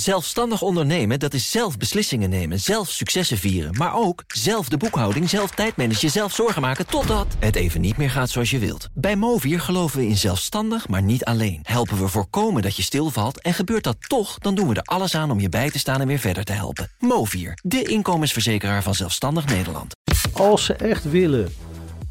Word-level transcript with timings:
Zelfstandig 0.00 0.62
ondernemen, 0.62 1.18
dat 1.18 1.34
is 1.34 1.50
zelf 1.50 1.76
beslissingen 1.76 2.30
nemen, 2.30 2.60
zelf 2.60 2.90
successen 2.90 3.38
vieren... 3.38 3.74
maar 3.76 3.94
ook 3.94 4.24
zelf 4.26 4.68
de 4.68 4.76
boekhouding, 4.76 5.28
zelf 5.28 5.50
tijdmanagen, 5.50 6.10
zelf 6.10 6.34
zorgen 6.34 6.62
maken... 6.62 6.86
totdat 6.86 7.26
het 7.38 7.56
even 7.56 7.80
niet 7.80 7.96
meer 7.96 8.10
gaat 8.10 8.30
zoals 8.30 8.50
je 8.50 8.58
wilt. 8.58 8.88
Bij 8.94 9.16
Movier 9.16 9.60
geloven 9.60 9.98
we 9.98 10.06
in 10.06 10.16
zelfstandig, 10.16 10.88
maar 10.88 11.02
niet 11.02 11.24
alleen. 11.24 11.60
Helpen 11.62 11.98
we 11.98 12.08
voorkomen 12.08 12.62
dat 12.62 12.76
je 12.76 12.82
stilvalt 12.82 13.40
en 13.40 13.54
gebeurt 13.54 13.84
dat 13.84 13.96
toch... 14.08 14.38
dan 14.38 14.54
doen 14.54 14.68
we 14.68 14.74
er 14.74 14.82
alles 14.82 15.14
aan 15.14 15.30
om 15.30 15.40
je 15.40 15.48
bij 15.48 15.70
te 15.70 15.78
staan 15.78 16.00
en 16.00 16.06
weer 16.06 16.18
verder 16.18 16.44
te 16.44 16.52
helpen. 16.52 16.90
Movier, 16.98 17.58
de 17.62 17.82
inkomensverzekeraar 17.82 18.82
van 18.82 18.94
Zelfstandig 18.94 19.46
Nederland. 19.46 19.94
Als 20.32 20.64
ze 20.64 20.74
echt 20.74 21.10
willen 21.10 21.52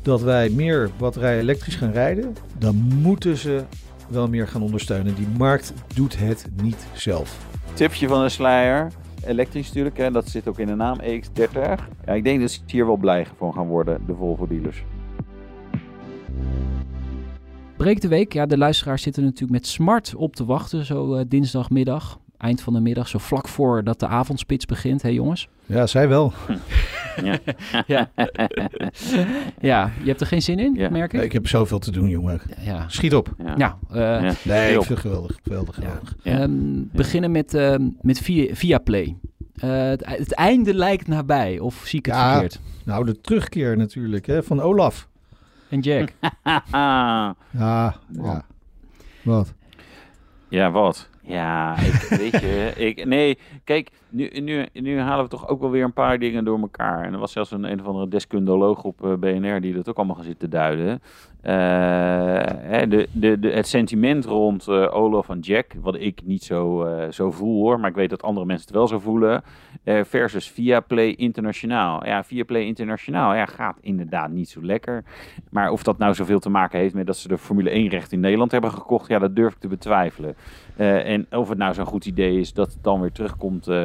dat 0.02 0.21
wij 0.21 0.50
meer 0.50 0.90
batterij 0.98 1.40
elektrisch 1.40 1.76
gaan 1.76 1.92
rijden... 1.92 2.36
dan 2.58 2.76
moeten 2.76 3.38
ze 3.38 3.64
wel 4.08 4.28
meer 4.28 4.48
gaan 4.48 4.62
ondersteunen. 4.62 5.16
Die 5.16 5.28
markt 5.38 5.74
doet 5.94 6.18
het 6.18 6.46
niet 6.62 6.86
zelf. 6.94 7.38
Tipje 7.80 8.07
van 8.07 8.21
een 8.21 8.32
slijer. 8.32 8.91
Elektrisch 9.25 9.68
natuurlijk, 9.68 9.97
hè, 9.97 10.11
dat 10.11 10.29
zit 10.29 10.47
ook 10.47 10.60
in 10.60 10.68
de 10.68 10.75
naam 10.75 11.00
EX30. 11.01 11.79
Ja, 12.05 12.14
ik 12.14 12.24
denk 12.24 12.42
dat 12.42 12.52
ze 12.52 12.60
hier 12.68 12.86
wel 12.86 12.96
blij 12.96 13.28
van 13.38 13.54
gaan 13.54 13.68
worden, 13.68 14.05
de 14.05 14.15
Volvo 14.15 14.47
dealers. 14.47 14.83
Breek 17.78 18.02
de 18.02 18.07
week. 18.07 18.33
Ja, 18.33 18.46
de 18.46 18.57
luisteraars 18.57 19.02
zitten 19.02 19.24
natuurlijk 19.24 19.52
met 19.52 19.68
smart 19.68 20.15
op 20.15 20.36
te 20.36 20.46
wachten. 20.46 20.86
Zo 20.86 21.15
uh, 21.15 21.21
dinsdagmiddag, 21.28 22.19
eind 22.38 22.61
van 22.61 22.74
de 22.74 22.79
middag. 22.79 23.07
Zo 23.07 23.18
vlak 23.18 23.47
voor 23.47 23.83
dat 23.83 24.00
de 24.00 24.07
avondspits 24.07 24.66
begint, 24.66 25.02
hè 25.02 25.10
jongens? 25.10 25.50
Ja, 25.69 25.87
zij 25.87 26.07
wel. 26.07 26.33
Ja. 27.23 27.37
ja. 27.87 28.10
ja, 29.60 29.91
je 30.01 30.07
hebt 30.07 30.21
er 30.21 30.27
geen 30.27 30.41
zin 30.41 30.60
in, 30.60 30.73
Ja. 30.73 30.89
merk 30.89 31.14
ik? 31.14 31.21
Ik 31.21 31.32
heb 31.32 31.47
zoveel 31.47 31.79
te 31.79 31.91
doen, 31.91 32.09
jongen. 32.09 32.41
Ja. 32.59 32.86
Schiet 32.88 33.16
op. 33.16 33.33
Ja. 33.38 33.55
Nou, 33.58 33.73
eh, 33.89 34.00
Ja. 34.00 34.33
Nee, 34.44 34.67
ik 34.69 34.75
vind 34.75 34.88
het 34.89 35.00
geweldig. 35.00 35.38
Geweldig, 35.44 35.75
geweldig. 35.75 36.16
Ja. 36.23 36.39
ehm, 36.39 36.52
beginnen 36.91 37.31
met, 37.31 37.53
ehm, 37.53 37.83
met 38.02 38.19
via, 38.19 38.53
Viaplay. 38.55 39.16
Eh, 39.55 39.69
het, 39.72 40.05
het 40.05 40.33
einde 40.33 40.73
lijkt 40.73 41.08
nabij, 41.08 41.59
of 41.59 41.81
zie 41.85 41.99
ik 41.99 42.05
het 42.05 42.16
Ja. 42.16 42.31
verkeerd? 42.31 42.59
Nou, 42.85 43.05
de 43.05 43.22
terugkeer 43.22 43.77
natuurlijk 43.77 44.25
hè, 44.25 44.44
van 44.44 44.61
Olaf. 44.61 45.07
En 45.69 45.79
Jack? 45.79 46.11
Ja, 46.72 47.35
ja. 47.51 48.45
Wat? 49.23 49.53
Ja, 50.49 50.72
wat? 50.72 51.09
Ja, 51.30 51.77
ik, 51.80 51.94
weet 51.94 52.41
je, 52.41 52.72
ik, 52.88 53.05
nee, 53.05 53.38
kijk, 53.63 53.89
nu, 54.09 54.27
nu, 54.27 54.66
nu 54.73 54.99
halen 54.99 55.23
we 55.23 55.30
toch 55.30 55.47
ook 55.47 55.59
wel 55.59 55.69
weer 55.69 55.83
een 55.83 55.94
paar 55.94 56.19
dingen 56.19 56.45
door 56.45 56.59
elkaar. 56.59 57.03
En 57.05 57.13
er 57.13 57.19
was 57.19 57.31
zelfs 57.31 57.52
een, 57.52 57.63
een 57.63 57.80
of 57.80 57.85
andere 57.85 58.08
deskundoloog 58.08 58.83
op 58.83 59.05
eh, 59.05 59.13
BNR 59.13 59.61
die 59.61 59.73
dat 59.73 59.89
ook 59.89 59.97
allemaal 59.97 60.16
gaan 60.16 60.23
zitten 60.23 60.50
duiden. 60.50 61.02
Eh, 61.41 62.89
de, 62.89 63.07
de, 63.11 63.50
het 63.52 63.67
sentiment 63.67 64.25
rond 64.25 64.67
eh, 64.67 64.95
Olaf 64.95 65.30
en 65.30 65.39
Jack, 65.39 65.73
wat 65.81 65.95
ik 65.95 66.22
niet 66.23 66.44
zo, 66.44 66.88
zo 67.09 67.31
voel 67.31 67.61
hoor, 67.61 67.80
maar 67.80 67.89
ik 67.89 67.95
weet 67.95 68.09
dat 68.09 68.23
andere 68.23 68.45
mensen 68.45 68.67
het 68.67 68.75
wel 68.75 68.88
zo 68.88 69.00
voelen, 69.00 69.44
versus 69.83 70.50
Viaplay 70.50 71.09
Internationaal. 71.09 72.05
Ja, 72.05 72.23
Viaplay 72.23 72.61
Internationaal 72.61 73.35
ja, 73.35 73.45
gaat 73.45 73.77
inderdaad 73.81 74.30
niet 74.30 74.50
zo 74.50 74.63
lekker. 74.63 75.03
Maar 75.50 75.72
of 75.72 75.83
dat 75.83 75.97
nou 75.97 76.13
zoveel 76.13 76.39
te 76.39 76.50
maken 76.50 76.80
heeft 76.80 76.94
met 76.94 77.05
dat 77.05 77.17
ze 77.17 77.27
de 77.27 77.38
Formule 77.38 77.69
1 77.69 77.88
recht 77.88 78.11
in 78.11 78.19
Nederland 78.19 78.52
hebben 78.52 78.72
gekocht, 78.72 79.07
ja, 79.07 79.19
dat 79.19 79.35
durf 79.35 79.53
ik 79.53 79.59
te 79.59 79.67
betwijfelen. 79.67 80.35
Eh, 80.80 81.09
en 81.13 81.27
of 81.31 81.49
het 81.49 81.58
nou 81.58 81.73
zo'n 81.73 81.85
goed 81.85 82.05
idee 82.05 82.39
is 82.39 82.53
dat 82.53 82.73
het 82.73 82.83
dan 82.83 83.02
weer 83.02 83.11
terugkomt 83.11 83.67
eh, 83.67 83.75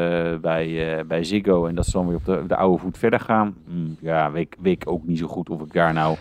bij, 0.41 0.97
eh, 0.98 1.05
bij 1.05 1.25
Ziggo 1.25 1.67
en 1.67 1.75
dat 1.75 1.84
ze 1.84 1.92
dan 1.92 2.06
weer 2.06 2.17
op 2.17 2.25
de, 2.25 2.45
de 2.48 2.56
oude 2.56 2.78
voet 2.83 2.98
verder 2.98 3.20
gaan. 3.20 3.55
Hm, 3.67 4.06
ja, 4.06 4.31
weet, 4.33 4.42
ik- 4.47 4.56
weet 4.61 4.73
ik 4.83 4.89
ook 4.91 5.06
niet 5.06 5.19
zo 5.19 5.27
goed 5.27 5.50
of 5.50 5.61
ik 5.61 5.72
daar 5.72 5.92
nou 5.92 6.17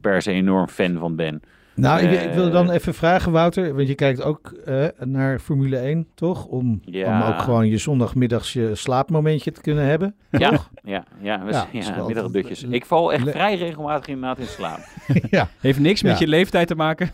per 0.00 0.22
se 0.22 0.30
enorm 0.32 0.68
fan 0.68 0.98
van 0.98 1.16
ben. 1.16 1.42
Nou, 1.76 2.00
ik, 2.00 2.22
ik 2.22 2.32
wil 2.32 2.50
dan 2.50 2.70
even 2.70 2.94
vragen, 2.94 3.32
Wouter. 3.32 3.74
Want 3.74 3.88
je 3.88 3.94
kijkt 3.94 4.22
ook 4.22 4.48
eh, 4.64 4.86
naar 4.98 5.38
Formule 5.38 5.76
1, 5.76 6.06
toch? 6.14 6.44
Om, 6.46 6.80
Ja. 6.84 7.22
om 7.28 7.32
ook 7.34 7.40
gewoon 7.40 7.66
je 7.68 7.78
zondagmiddags 7.78 8.52
je 8.52 8.74
slaapmomentje 8.74 9.50
te 9.52 9.60
kunnen 9.60 9.84
hebben. 9.84 10.14
Ja, 10.30 10.38
ja, 10.82 11.04
ja, 11.20 11.44
we- 11.44 11.52
Ja, 11.52 11.66
ja, 11.72 11.94
wel- 11.96 12.06
middagdutjes. 12.06 12.62
Ik 12.62 12.84
val 12.86 13.12
echt 13.12 13.30
vrij 13.30 13.56
regelmatig 13.56 14.06
inderdaad 14.08 14.38
in 14.38 14.46
slaap. 14.46 14.78
ja. 15.30 15.48
Heeft 15.60 15.78
niks 15.80 16.02
met 16.02 16.12
Ja. 16.12 16.18
je 16.18 16.26
leeftijd 16.28 16.66
te 16.68 16.74
maken. 16.74 17.10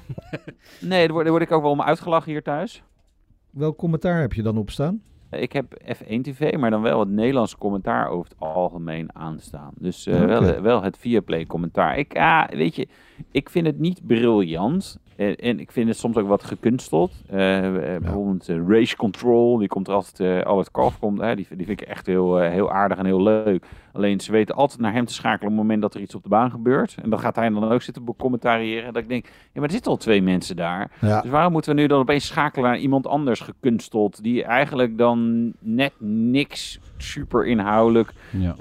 Nee, 0.81 1.03
daar 1.05 1.13
word, 1.13 1.23
daar 1.25 1.33
word 1.33 1.43
ik 1.45 1.53
ook 1.53 1.63
wel 1.63 1.71
om 1.71 1.83
uitgelachen 1.83 2.31
hier 2.31 2.43
thuis. 2.43 2.83
Welk 3.51 3.77
commentaar 3.77 4.21
heb 4.21 4.33
je 4.33 4.43
dan 4.43 4.59
op 4.59 4.71
staan? 4.71 5.03
Ik 5.31 5.53
heb 5.53 5.81
F1 5.85 6.21
TV, 6.21 6.57
maar 6.57 6.71
dan 6.71 6.83
wel 6.83 7.01
het 7.01 7.09
Nederlandse 7.09 7.59
commentaar 7.59 8.09
over 8.09 8.31
het 8.31 8.41
algemeen 8.41 9.17
aanstaan. 9.17 9.73
Dus 9.79 10.07
eh, 10.07 10.25
wel, 10.25 10.61
wel 10.61 10.83
het 10.83 10.99
Viaplay 10.99 11.47
commentaar. 11.47 11.99
Ik, 11.99 12.15
ja, 12.15 12.49
weet 12.53 12.77
je, 12.77 12.89
ik 13.31 13.51
vind 13.51 13.67
het 13.67 13.79
niet 13.79 14.07
briljant. 14.07 14.99
En, 15.21 15.37
en 15.37 15.61
ik 15.61 15.73
vind 15.73 15.89
het 15.89 15.99
soms 15.99 16.17
ook 16.17 16.29
wat 16.29 16.45
gekunsteld. 16.45 17.13
Eh, 17.29 17.95
eh, 17.95 18.03
Bijvoorbeeld 18.03 18.49
eh, 18.49 18.57
Race 18.69 18.97
Control, 18.97 19.59
die 19.59 19.69
komt 19.69 19.89
er 19.89 19.95
altijd, 19.95 20.21
eh 20.21 20.47
Albert 20.47 20.71
Kalf 20.71 20.99
komt, 20.99 21.21
hè, 21.21 21.37
die, 21.37 21.47
die 21.57 21.67
vind 21.67 21.81
ik 21.81 21.87
echt 21.87 22.07
heel, 22.07 22.39
heel 22.39 22.73
aardig 22.73 22.99
en 22.99 23.05
heel 23.05 23.23
leuk. 23.23 23.65
Alleen 23.93 24.21
ze 24.21 24.33
weten 24.33 24.55
altijd 24.55 24.81
naar 24.81 24.93
hem 24.93 25.05
te 25.05 25.13
schakelen 25.13 25.53
op 25.53 25.59
het 25.59 25.67
moment 25.67 25.83
dat 25.83 25.95
er 25.95 26.01
iets 26.01 26.15
op 26.15 26.23
de 26.23 26.29
baan 26.29 26.51
gebeurt. 26.51 26.97
En 27.03 27.11
dan 27.11 27.19
gaat 27.19 27.37
hij 27.37 27.51
dan 27.51 27.71
ook 27.71 27.83
zitten 27.83 28.05
becommentariëren. 28.05 28.93
Dat 28.93 29.03
ik 29.03 29.09
denk, 29.09 29.25
ja, 29.27 29.33
maar 29.55 29.65
er 29.65 29.71
zitten 29.71 29.91
al 29.91 29.97
twee 29.97 30.23
mensen 30.23 30.57
daar. 30.57 30.91
Ja. 31.01 31.21
Dus 31.21 31.31
waarom 31.31 31.53
moeten 31.53 31.75
we 31.75 31.81
nu 31.81 31.87
dan 31.87 32.01
opeens 32.01 32.27
schakelen 32.27 32.71
naar 32.71 32.79
iemand 32.79 33.07
anders 33.07 33.41
gekunsteld, 33.41 34.23
die 34.23 34.45
eigenlijk 34.45 34.99
dan 34.99 35.53
net 35.59 35.93
niks 35.99 36.81
super 36.97 37.47
inhoudelijk 37.47 38.13
Ja. 38.31 38.55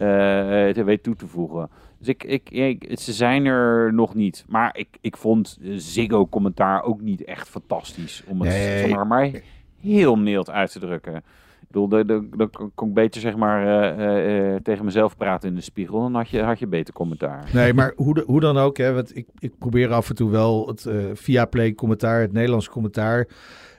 weet 0.84 1.03
toe 1.03 1.16
te 1.16 1.28
voegen. 1.28 1.69
Dus 2.00 2.08
ik, 2.08 2.24
ik, 2.24 2.50
ik, 2.50 3.00
ze 3.00 3.14
zijn 3.14 3.46
er 3.46 3.94
nog 3.94 4.16
niet. 4.16 4.46
Maar 4.48 4.78
ik, 4.78 4.88
ik 5.02 5.18
vond 5.18 5.58
Ziggo-commentaar 5.76 6.84
ook 6.84 7.02
niet 7.02 7.24
echt 7.24 7.50
fantastisch. 7.50 8.24
Om 8.28 8.42
het 8.42 8.50
Nee. 8.50 8.78
zeg 8.80 8.90
maar, 8.96 9.08
maar 9.08 9.32
heel 9.82 10.16
mild 10.16 10.50
uit 10.50 10.72
te 10.72 10.80
drukken. 10.80 11.16
Ik 11.16 11.76
bedoel, 11.76 12.06
dan- 12.06 12.50
kon 12.76 12.88
ik 12.88 12.94
beter 12.94 13.22
zeg 13.22 13.36
maar, 13.36 13.66
eh, 13.68 13.90
eh, 14.08 14.54
eh, 14.56 14.62
tegen 14.64 14.86
mezelf 14.86 15.18
praten 15.18 15.50
in 15.50 15.56
de 15.56 15.62
spiegel. 15.62 16.00
Dan 16.02 16.14
had 16.16 16.30
je, 16.30 16.42
had 16.42 16.60
je 16.60 16.68
beter 16.68 16.94
commentaar. 16.94 17.50
Nee, 17.54 17.74
maar 17.74 17.94
hoe, 17.96 18.14
de- 18.14 18.24
hoe 18.26 18.40
dan 18.40 18.58
ook, 18.58 18.78
hè, 18.78 18.94
want 18.94 19.16
ik, 19.16 19.28
ik 19.40 19.58
probeer 19.58 19.92
af 19.94 20.10
en 20.10 20.16
toe 20.16 20.30
wel 20.31 20.68
het 20.68 20.86
eh 20.86 20.96
via 21.14 21.46
Play 21.46 21.74
commentaar, 21.74 22.22
het 22.22 22.31
Nederlands 22.34 22.70
commentaar. 22.70 23.28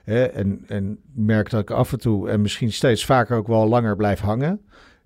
Hè, 0.03 0.23
en, 0.23 0.63
en 0.67 0.99
merk 1.13 1.49
dat 1.49 1.61
ik 1.61 1.69
af 1.71 1.91
en 1.91 1.99
toe 1.99 2.29
en 2.29 2.41
misschien 2.41 2.71
steeds 2.71 3.05
vaker 3.05 3.37
ook 3.37 3.47
wel 3.47 3.67
langer 3.67 3.95
blijf 3.95 4.19
hangen 4.19 4.61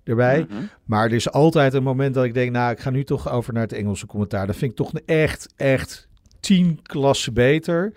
erbij. 0.08 0.46
Mhm. 0.48 0.58
Maar 0.84 1.04
er 1.04 1.12
is 1.12 1.30
altijd 1.30 1.74
een 1.74 1.82
moment 1.82 2.14
dat 2.14 2.24
ik 2.24 2.34
denk, 2.34 2.50
nou, 2.52 2.70
ik 2.70 2.78
ga 2.80 2.90
nu 2.90 3.04
toch 3.04 3.30
over 3.30 3.52
naar 3.52 3.62
het 3.62 3.72
Engelse 3.72 4.06
commentaar. 4.06 4.46
Dat 4.46 4.56
vind 4.56 4.70
ik 4.70 4.76
toch 4.76 4.92
echt, 5.06 5.52
echt 5.56 6.08
tien 6.40 6.80
klassen 6.82 7.34
beter. 7.34 7.92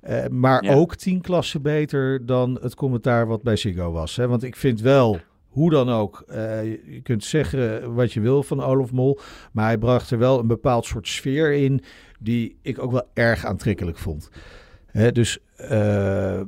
Eh, 0.00 0.26
maar 0.30 0.64
Ja. 0.64 0.74
ook 0.74 0.94
tien 0.94 1.20
klassen 1.20 1.62
beter 1.62 2.26
dan 2.26 2.58
het 2.62 2.74
commentaar 2.74 3.26
wat 3.26 3.42
bij 3.42 3.56
Ziggo 3.56 3.92
was. 3.92 4.16
Hè? 4.16 4.28
Want 4.28 4.42
ik 4.42 4.56
vind 4.56 4.80
wel, 4.80 5.20
hoe 5.48 5.70
dan 5.70 5.90
ook, 5.90 6.24
eh, 6.26 6.64
je 6.64 6.80
je 6.86 7.00
kunt 7.02 7.24
zeggen 7.24 7.94
wat 7.94 8.12
je 8.12 8.20
wil 8.20 8.42
van 8.42 8.62
Olaf 8.62 8.92
Mol. 8.92 9.18
Maar 9.52 9.64
hij 9.66 9.78
bracht 9.78 10.10
er 10.10 10.18
wel 10.18 10.38
een 10.38 10.46
bepaald 10.46 10.84
soort 10.84 11.08
sfeer 11.08 11.52
in 11.52 11.82
die 12.20 12.56
ik 12.62 12.82
ook 12.82 12.90
wel 12.92 13.08
erg 13.14 13.44
aantrekkelijk 13.44 13.98
vond. 13.98 14.28
Dus 15.12 15.38
eh, 15.56 16.40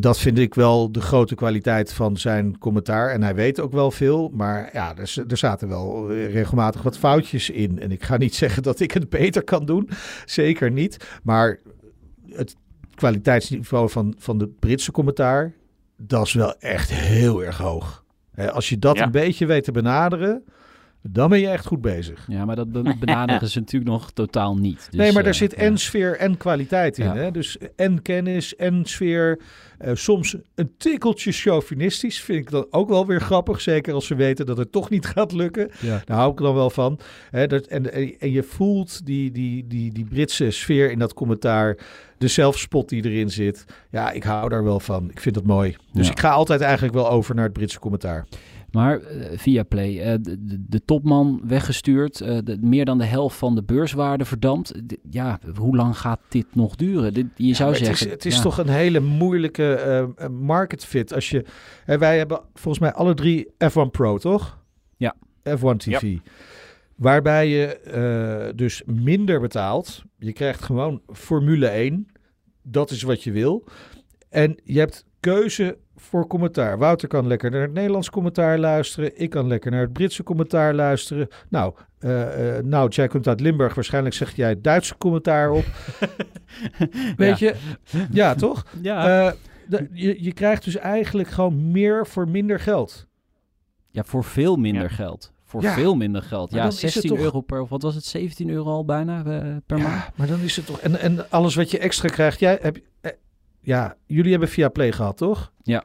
dat 0.00 0.18
vind 0.18 0.38
ik 0.38 0.54
wel 0.54 0.92
de 0.92 1.00
grote 1.00 1.34
kwaliteit 1.34 1.92
van 1.92 2.16
zijn 2.16 2.58
commentaar. 2.58 3.10
En 3.10 3.22
hij 3.22 3.34
weet 3.34 3.60
ook 3.60 3.72
wel 3.72 3.90
veel, 3.90 4.28
maar 4.32 4.70
ja, 4.72 4.96
er, 4.96 5.14
er 5.28 5.36
zaten 5.36 5.68
wel 5.68 6.10
eh, 6.10 6.32
regelmatig 6.32 6.82
wat 6.82 6.98
foutjes 6.98 7.50
in. 7.50 7.78
En 7.80 7.90
ik 7.92 8.02
ga 8.02 8.16
niet 8.16 8.34
zeggen 8.44 8.62
dat 8.62 8.80
ik 8.80 8.90
het 8.92 9.08
beter 9.08 9.44
kan 9.44 9.64
doen, 9.66 9.88
zeker 10.24 10.70
niet. 10.70 10.96
Maar 11.22 11.58
het 12.30 12.56
kwaliteitsniveau 12.94 13.90
van, 13.90 14.14
van 14.18 14.38
de 14.38 14.48
Britse 14.48 14.90
commentaar, 14.92 15.52
dat 15.96 16.26
is 16.26 16.32
wel 16.32 16.58
echt 16.58 16.90
heel 16.90 17.44
erg 17.44 17.58
hoog. 17.58 18.04
Als 18.52 18.68
je 18.68 18.78
dat 18.78 18.96
Ja. 18.96 19.04
een 19.04 19.10
beetje 19.10 19.46
weet 19.46 19.64
te 19.64 19.72
benaderen, 19.72 20.44
dan 21.02 21.28
ben 21.30 21.38
je 21.40 21.48
echt 21.48 21.66
goed 21.66 21.80
bezig. 21.80 22.24
Ja, 22.28 22.44
maar 22.44 22.56
dat 22.56 22.72
be- 22.72 22.94
benaderen 23.00 23.48
ze 23.48 23.58
natuurlijk 23.58 23.90
nog 23.90 24.10
totaal 24.10 24.56
niet. 24.56 24.76
Dus, 24.90 24.98
nee, 25.00 25.08
maar 25.08 25.18
eh, 25.18 25.24
daar 25.24 25.34
zit 25.34 25.50
ja. 25.50 25.56
en 25.56 25.78
sfeer 25.78 26.16
en 26.16 26.36
kwaliteit 26.36 26.98
in. 26.98 27.04
Ja. 27.04 27.14
Hè? 27.16 27.30
Dus 27.30 27.56
en 27.76 28.02
kennis 28.02 28.56
en 28.56 28.84
sfeer. 28.84 29.40
Eh, 29.78 29.94
soms 29.94 30.36
een 30.54 30.70
tikkeltje 30.78 31.32
chauvinistisch. 31.32 32.20
Vind 32.22 32.38
ik 32.38 32.50
dan 32.50 32.66
ook 32.70 32.88
wel 32.88 33.06
weer 33.06 33.20
grappig. 33.20 33.60
Zeker 33.60 33.94
als 33.94 34.06
ze 34.06 34.14
weten 34.14 34.46
dat 34.46 34.56
het 34.56 34.72
toch 34.72 34.90
niet 34.90 35.06
gaat 35.06 35.32
lukken. 35.32 35.70
Ja. 35.80 36.02
Daar 36.04 36.16
hou 36.16 36.30
ik 36.32 36.38
dan 36.38 36.54
wel 36.54 36.70
van. 36.70 36.98
Hè, 37.30 37.46
dat, 37.46 37.66
en, 37.66 37.92
en, 37.92 38.14
en 38.18 38.30
je 38.30 38.42
voelt 38.42 39.06
die, 39.06 39.30
die, 39.30 39.66
die, 39.66 39.92
die 39.92 40.04
Britse 40.04 40.50
sfeer 40.50 40.90
in 40.90 40.98
dat 40.98 41.14
commentaar. 41.14 41.76
De 42.18 42.28
zelfspot 42.28 42.88
die 42.88 43.04
erin 43.04 43.30
zit. 43.30 43.64
Ja, 43.90 44.10
ik 44.10 44.22
hou 44.22 44.48
daar 44.48 44.64
wel 44.64 44.80
van. 44.80 45.10
Ik 45.10 45.20
vind 45.20 45.34
dat 45.34 45.44
mooi. 45.44 45.76
Dus 45.92 46.06
Ja. 46.06 46.12
ik 46.12 46.20
ga 46.20 46.30
altijd 46.30 46.60
eigenlijk 46.60 46.94
wel 46.94 47.10
over 47.10 47.34
naar 47.34 47.44
het 47.44 47.52
Britse 47.52 47.78
commentaar. 47.78 48.26
Maar 48.72 49.00
eh, 49.00 49.38
via 49.38 49.62
Play, 49.62 50.00
eh, 50.00 50.12
de, 50.20 50.44
de, 50.44 50.64
de 50.68 50.84
topman 50.84 51.40
weggestuurd, 51.44 52.20
eh, 52.20 52.38
de- 52.44 52.58
meer 52.60 52.84
dan 52.84 52.98
de 52.98 53.04
helft 53.04 53.36
van 53.36 53.54
de 53.54 53.62
beurswaarde 53.62 54.24
verdampt. 54.24 54.72
Ja, 55.10 55.38
hoe 55.56 55.76
lang 55.76 55.98
gaat 55.98 56.20
dit 56.28 56.46
nog 56.54 56.76
duren? 56.76 57.14
Dit, 57.14 57.26
je 57.36 57.54
zou 57.54 57.74
zeggen, 57.74 57.88
Het 57.96 58.06
is, 58.06 58.12
het 58.12 58.24
is 58.24 58.36
ja. 58.36 58.42
toch 58.42 58.58
een 58.58 58.68
hele 58.68 59.00
moeilijke 59.00 59.74
eh, 59.74 60.28
market 60.28 60.84
fit. 60.84 61.14
Als 61.14 61.30
je, 61.30 61.44
hè, 61.84 61.98
wij 61.98 62.18
hebben 62.18 62.40
volgens 62.54 62.78
mij 62.78 62.92
alle 62.92 63.14
drie 63.14 63.46
F1 63.64 63.90
Pro, 63.90 64.18
toch? 64.18 64.58
Ja. 64.96 65.16
F1 65.48 65.76
TV. 65.76 66.16
Waarbij 66.96 67.48
je 67.48 67.66
eh, 67.76 68.56
dus 68.56 68.82
minder 68.86 69.40
betaalt. 69.40 70.02
Je 70.18 70.32
krijgt 70.32 70.62
gewoon 70.62 71.00
Formule 71.12 71.66
1. 71.66 72.06
Dat 72.62 72.90
is 72.90 73.02
wat 73.02 73.22
je 73.22 73.32
wil. 73.32 73.64
En 74.28 74.60
je 74.64 74.78
hebt 74.78 75.04
keuze 75.20 75.78
voor 75.96 76.26
commentaar. 76.26 76.78
Wouter 76.78 77.08
kan 77.08 77.26
lekker 77.26 77.50
naar 77.50 77.60
het 77.60 77.72
Nederlands 77.72 78.10
commentaar 78.10 78.58
luisteren. 78.58 79.20
Ik 79.20 79.30
kan 79.30 79.46
lekker 79.46 79.70
naar 79.70 79.80
het 79.80 79.92
Britse 79.92 80.22
commentaar 80.22 80.74
luisteren. 80.74 81.28
Nou, 81.48 81.74
uh, 82.00 82.56
uh, 82.56 82.62
nou 82.62 82.88
jij 82.88 83.08
komt 83.08 83.28
uit 83.28 83.40
Limburg. 83.40 83.74
Waarschijnlijk 83.74 84.14
zeg 84.14 84.36
jij 84.36 84.48
het 84.48 84.64
Duitse 84.64 84.96
commentaar 84.98 85.50
op. 85.50 85.64
Weet 87.16 87.38
je? 87.38 87.54
Ja, 88.10 88.34
toch? 88.34 88.66
Ja. 88.82 89.26
Uh, 89.26 89.32
de, 89.68 89.88
je, 89.92 90.24
je 90.24 90.32
krijgt 90.32 90.64
dus 90.64 90.76
eigenlijk 90.76 91.28
gewoon 91.28 91.70
meer 91.70 92.06
voor 92.06 92.28
minder 92.28 92.60
geld. 92.60 93.06
Ja, 93.90 94.04
voor 94.04 94.24
veel 94.24 94.56
minder 94.56 94.82
ja. 94.82 94.88
geld. 94.88 95.32
Voor 95.44 95.62
Ja. 95.62 95.74
veel 95.74 95.94
minder 95.94 96.22
geld. 96.22 96.50
Maar 96.50 96.58
Ja, 96.60 96.64
dan 96.66 96.74
is 96.74 96.82
het 96.82 96.92
16 96.92 97.10
toch- 97.10 97.20
euro 97.20 97.40
per, 97.40 97.66
wat 97.66 97.82
was 97.82 97.94
het, 97.94 98.04
17 98.04 98.50
euro 98.50 98.70
al 98.70 98.84
bijna 98.84 99.18
eh, 99.18 99.56
per 99.66 99.78
maand? 99.78 100.02
Ja, 100.04 100.12
maar 100.14 100.26
dan 100.26 100.40
is 100.40 100.56
het 100.56 100.66
toch... 100.66 100.80
En, 100.80 101.00
en 101.00 101.30
alles 101.30 101.54
wat 101.54 101.70
je 101.70 101.78
extra 101.78 102.08
krijgt... 102.08 102.40
Jij, 102.40 102.58
heb, 102.62 102.78
eh, 103.00 103.10
ja, 103.60 103.94
jullie 104.06 104.30
hebben 104.30 104.48
via 104.48 104.68
Play 104.68 104.92
gehad, 104.92 105.16
toch? 105.16 105.52
Ja. 105.62 105.84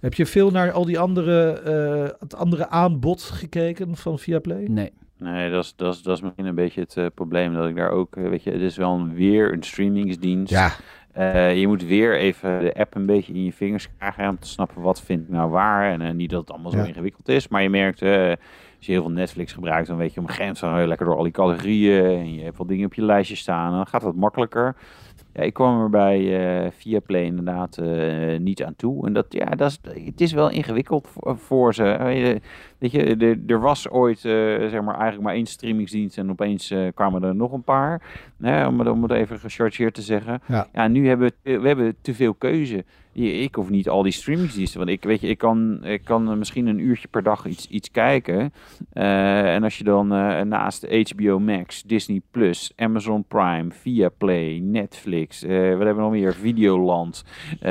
Heb 0.00 0.14
je 0.14 0.26
veel 0.26 0.50
naar 0.50 0.72
al 0.72 0.84
die 0.84 0.98
andere, 0.98 1.50
eh, 1.52 2.18
het 2.20 2.34
andere 2.36 2.68
aanbod 2.68 3.22
gekeken 3.22 3.96
van 3.96 4.18
via 4.18 4.38
Play? 4.38 4.64
Nee. 4.68 4.92
Nee, 5.18 5.50
dat 5.50 5.64
is, 5.64 5.74
dat, 5.76 5.94
is, 5.94 6.02
dat 6.02 6.16
is 6.16 6.22
misschien 6.22 6.46
een 6.46 6.54
beetje 6.54 6.80
het 6.80 6.96
eh, 6.96 7.06
probleem. 7.14 7.54
Dat 7.54 7.68
ik 7.68 7.76
daar 7.76 7.90
ook, 7.90 8.16
eh, 8.16 8.28
weet 8.28 8.42
je, 8.42 8.50
het 8.50 8.60
is 8.60 8.76
wel 8.76 8.94
een, 8.94 9.14
weer 9.14 9.52
een 9.52 9.62
streamingsdienst. 9.62 10.52
Ja, 10.52 10.70
Eh, 11.12 11.58
je 11.60 11.66
moet 11.66 11.84
weer 11.84 12.16
even 12.18 12.60
de 12.60 12.74
app 12.74 12.94
een 12.94 13.06
beetje 13.06 13.32
in 13.32 13.44
je 13.44 13.52
vingers 13.52 13.88
krijgen 13.98 14.28
om 14.28 14.38
te 14.38 14.48
snappen 14.48 14.82
wat 14.82 15.00
vind 15.02 15.22
ik 15.22 15.28
nou 15.28 15.50
waar. 15.50 16.00
En 16.00 16.16
niet 16.16 16.30
dat 16.30 16.40
het 16.40 16.50
allemaal 16.50 16.70
zo 16.70 16.78
Ja. 16.78 16.84
ingewikkeld 16.84 17.28
is, 17.28 17.48
maar 17.48 17.62
je 17.62 17.70
merkt, 17.70 18.02
eh, 18.02 18.28
als 18.28 18.86
je 18.86 18.92
heel 18.92 19.02
veel 19.02 19.10
Netflix 19.10 19.52
gebruikt, 19.52 19.86
dan 19.88 19.96
weet 19.96 20.14
je 20.14 20.20
op 20.20 20.28
een 20.28 20.34
gegeven 20.34 20.68
moment 20.68 20.88
lekker 20.88 21.06
door 21.06 21.16
al 21.16 21.22
die 21.22 21.32
categorieën. 21.32 22.04
En 22.04 22.34
je 22.34 22.42
hebt 22.42 22.56
wel 22.58 22.66
dingen 22.66 22.86
op 22.86 22.94
je 22.94 23.02
lijstje 23.04 23.36
staan, 23.36 23.70
en 23.70 23.76
dan 23.76 23.86
gaat 23.86 24.02
het 24.02 24.16
makkelijker. 24.16 24.76
Ja, 25.34 25.42
ik 25.42 25.54
kwam 25.54 25.82
er 25.82 25.90
bij 25.90 26.20
eh 26.64 26.70
via 26.70 27.00
Play 27.00 27.24
inderdaad 27.24 27.78
eh, 27.78 28.38
niet 28.38 28.62
aan 28.64 28.76
toe. 28.76 29.06
En 29.06 29.12
dat, 29.12 29.26
ja, 29.28 29.44
dat 29.44 29.70
is, 29.70 30.04
het 30.04 30.20
is 30.20 30.32
wel 30.32 30.50
ingewikkeld 30.50 31.08
voor, 31.08 31.38
voor 31.38 31.74
ze. 31.74 32.40
Weet 32.82 32.90
je, 32.90 33.16
er, 33.16 33.38
er 33.46 33.60
was 33.60 33.88
ooit 33.88 34.16
eh, 34.16 34.32
zeg 34.68 34.82
maar 34.82 34.94
eigenlijk 34.94 35.22
maar 35.22 35.34
één 35.34 35.46
streamingsdienst 35.46 36.18
en 36.18 36.30
opeens 36.30 36.70
eh, 36.70 36.86
kwamen 36.94 37.22
er 37.24 37.34
nog 37.34 37.52
een 37.52 37.62
paar. 37.62 38.02
Hè, 38.40 38.66
om, 38.66 38.78
het- 38.78 38.88
om 38.88 39.02
het 39.02 39.12
even 39.12 39.38
gechargeerd 39.38 39.94
te 39.94 40.02
zeggen. 40.02 40.40
Ja. 40.48 40.66
ja, 40.72 40.88
nu 40.88 41.08
hebben 41.08 41.26
we, 41.28 41.34
te- 41.42 41.58
we 41.60 41.66
hebben 41.68 41.96
te 42.00 42.14
veel 42.14 42.34
keuze. 42.34 42.84
Je- 43.12 43.38
Ik 43.38 43.54
hoef 43.54 43.70
niet 43.70 43.88
al 43.88 44.02
die 44.02 44.12
streamingsdiensten. 44.12 44.78
Want 44.78 44.90
ik 44.90 45.02
weet 45.02 45.20
je, 45.20 45.28
ik 45.28 45.38
kan, 45.38 45.84
ik 45.84 46.04
kan 46.04 46.38
misschien 46.38 46.66
een 46.66 46.78
uurtje 46.78 47.08
per 47.08 47.22
dag 47.22 47.46
iets, 47.46 47.68
iets 47.68 47.90
kijken. 47.90 48.52
Eh, 48.92 49.54
en 49.54 49.62
als 49.62 49.78
je 49.78 49.84
dan 49.84 50.06
naast 50.48 50.86
HBO 51.10 51.38
Max, 51.38 51.82
Disney 51.82 52.20
Plus, 52.30 52.72
Amazon 52.76 53.24
Prime, 53.28 53.66
Viaplay, 53.70 54.58
Netflix, 54.58 55.42
wat 55.42 55.50
hebben 55.50 55.94
we 55.96 56.00
nog 56.02 56.10
meer? 56.10 56.34
Videoland. 56.34 57.24
we 57.60 57.66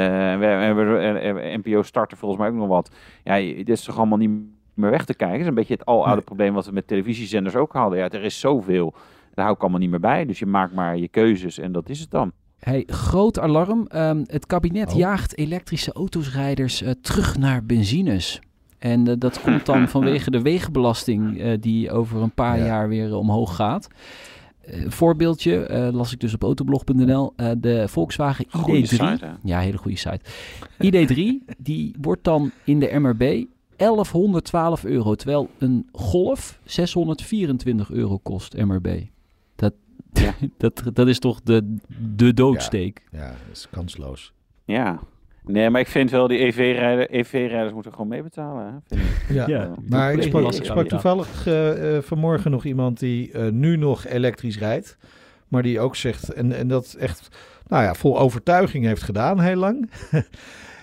hebben 0.46 1.60
NPO 1.64 1.82
starten 1.82 2.18
volgens 2.18 2.42
mij 2.42 2.50
ook 2.50 2.56
nog 2.56 2.68
wat. 2.68 2.96
Ja, 3.24 3.36
dit 3.40 3.70
is 3.70 3.84
toch 3.84 3.98
allemaal 3.98 4.18
niet 4.18 4.32
meer 4.74 4.90
weg 4.90 5.06
te 5.06 5.14
kijken. 5.14 5.32
Dat 5.38 5.42
is 5.42 5.48
een 5.50 5.54
beetje 5.56 5.74
het 5.74 5.86
aloude 5.86 6.14
Nee. 6.14 6.22
probleem 6.24 6.54
wat 6.54 6.66
we 6.66 6.72
met 6.72 6.88
televisiezenders 6.88 7.56
ook 7.56 7.74
hadden. 7.74 8.00
Ja, 8.00 8.10
er 8.10 8.24
is 8.24 8.40
zoveel. 8.40 8.94
Daar 9.34 9.46
hou 9.46 9.56
ik 9.56 9.62
allemaal 9.62 9.80
niet 9.80 9.90
meer 9.90 10.00
bij. 10.00 10.26
Dus 10.26 10.40
je 10.40 10.46
maakt 10.46 10.74
maar 10.74 10.98
je 10.98 11.08
keuzes 11.08 11.58
en 11.60 11.72
dat 11.72 11.90
is 11.90 12.00
het 12.00 12.12
dan. 12.12 12.32
Hey, 12.60 12.84
groot 12.88 13.40
alarm. 13.40 13.88
Ehm, 13.88 14.24
het 14.26 14.46
kabinet 14.46 14.92
Oh. 14.92 14.98
jaagt 14.98 15.38
elektrische 15.38 15.92
autosrijders 15.94 16.82
eh, 16.82 16.92
terug 17.02 17.38
naar 17.38 17.66
benzines. 17.66 18.40
En 18.80 19.08
eh, 19.08 19.14
dat 19.18 19.42
komt 19.44 19.66
dan 19.66 19.88
vanwege 19.88 20.32
de 20.32 20.42
wegenbelasting 20.42 21.40
eh, 21.40 21.58
die 21.60 21.92
over 21.92 22.22
een 22.22 22.34
paar 22.34 22.58
Ja. 22.58 22.66
jaar 22.66 22.88
weer 22.90 23.16
omhoog 23.16 23.56
gaat. 23.56 23.88
Eh, 24.62 24.90
voorbeeldje, 24.90 25.66
eh, 25.66 25.88
las 25.94 26.14
ik 26.14 26.20
dus 26.20 26.34
op 26.34 26.44
autoblog.nl. 26.44 27.34
eh, 27.36 27.52
de 27.58 27.88
Volkswagen 27.88 28.46
Goeie 28.50 28.82
ID3. 28.84 28.88
site, 28.88 29.26
hè? 29.26 29.32
ja, 29.44 29.60
hele 29.60 29.78
goede 29.78 29.98
site. 29.98 30.20
ID3, 30.80 31.46
die 31.58 31.96
wordt 32.02 32.24
dan 32.24 32.52
in 32.64 32.80
de 32.80 33.00
MRB 33.00 33.44
1112 33.82 34.86
euro. 34.86 35.16
Terwijl 35.16 35.50
een 35.58 35.90
Golf 35.92 36.60
624 36.64 37.92
euro 37.92 38.18
kost 38.18 38.58
MRB. 38.58 39.02
Dat, 39.56 39.74
Ja. 40.14 40.34
dat, 40.58 40.84
dat 40.94 41.08
is 41.08 41.20
toch 41.20 41.42
de, 41.42 41.76
de 42.16 42.34
doodsteek. 42.34 43.04
ja, 43.12 43.28
dat 43.28 43.52
is 43.52 43.68
kansloos. 43.72 44.34
Ja. 44.66 45.00
Nee, 45.44 45.70
maar 45.70 45.82
ik 45.82 45.88
vind 45.88 46.12
wel 46.12 46.28
die 46.28 46.40
EV-rijders 46.40 47.08
EV 47.10 47.72
moeten 47.74 47.92
gewoon 47.92 48.08
meebetalen. 48.08 48.66
Hè? 48.66 48.72
Vind 48.88 49.02
ik. 49.02 49.36
Ja. 49.36 49.48
Ja. 49.48 49.74
Maar 49.88 50.14
ik 50.14 50.22
sprak, 50.22 50.54
ik 50.54 50.66
sprak 50.66 50.88
toevallig 50.88 51.48
eh, 51.48 51.96
eh, 51.96 52.04
vanmorgen 52.04 52.52
nog 52.52 52.66
iemand 52.66 53.00
die 53.00 53.32
eh, 53.32 53.52
nu 53.52 53.78
nog 53.78 54.08
elektrisch 54.08 54.58
rijdt. 54.58 54.98
Maar 55.48 55.64
die 55.64 55.80
ook 55.80 55.96
zegt, 55.96 56.34
en, 56.34 56.52
en 56.52 56.68
dat 56.68 56.96
echt 57.00 57.28
nou 57.68 57.84
ja, 57.84 57.94
vol 57.94 58.20
overtuiging 58.20 58.86
heeft 58.86 59.04
gedaan 59.04 59.40
heel 59.40 59.56
lang. 59.56 59.90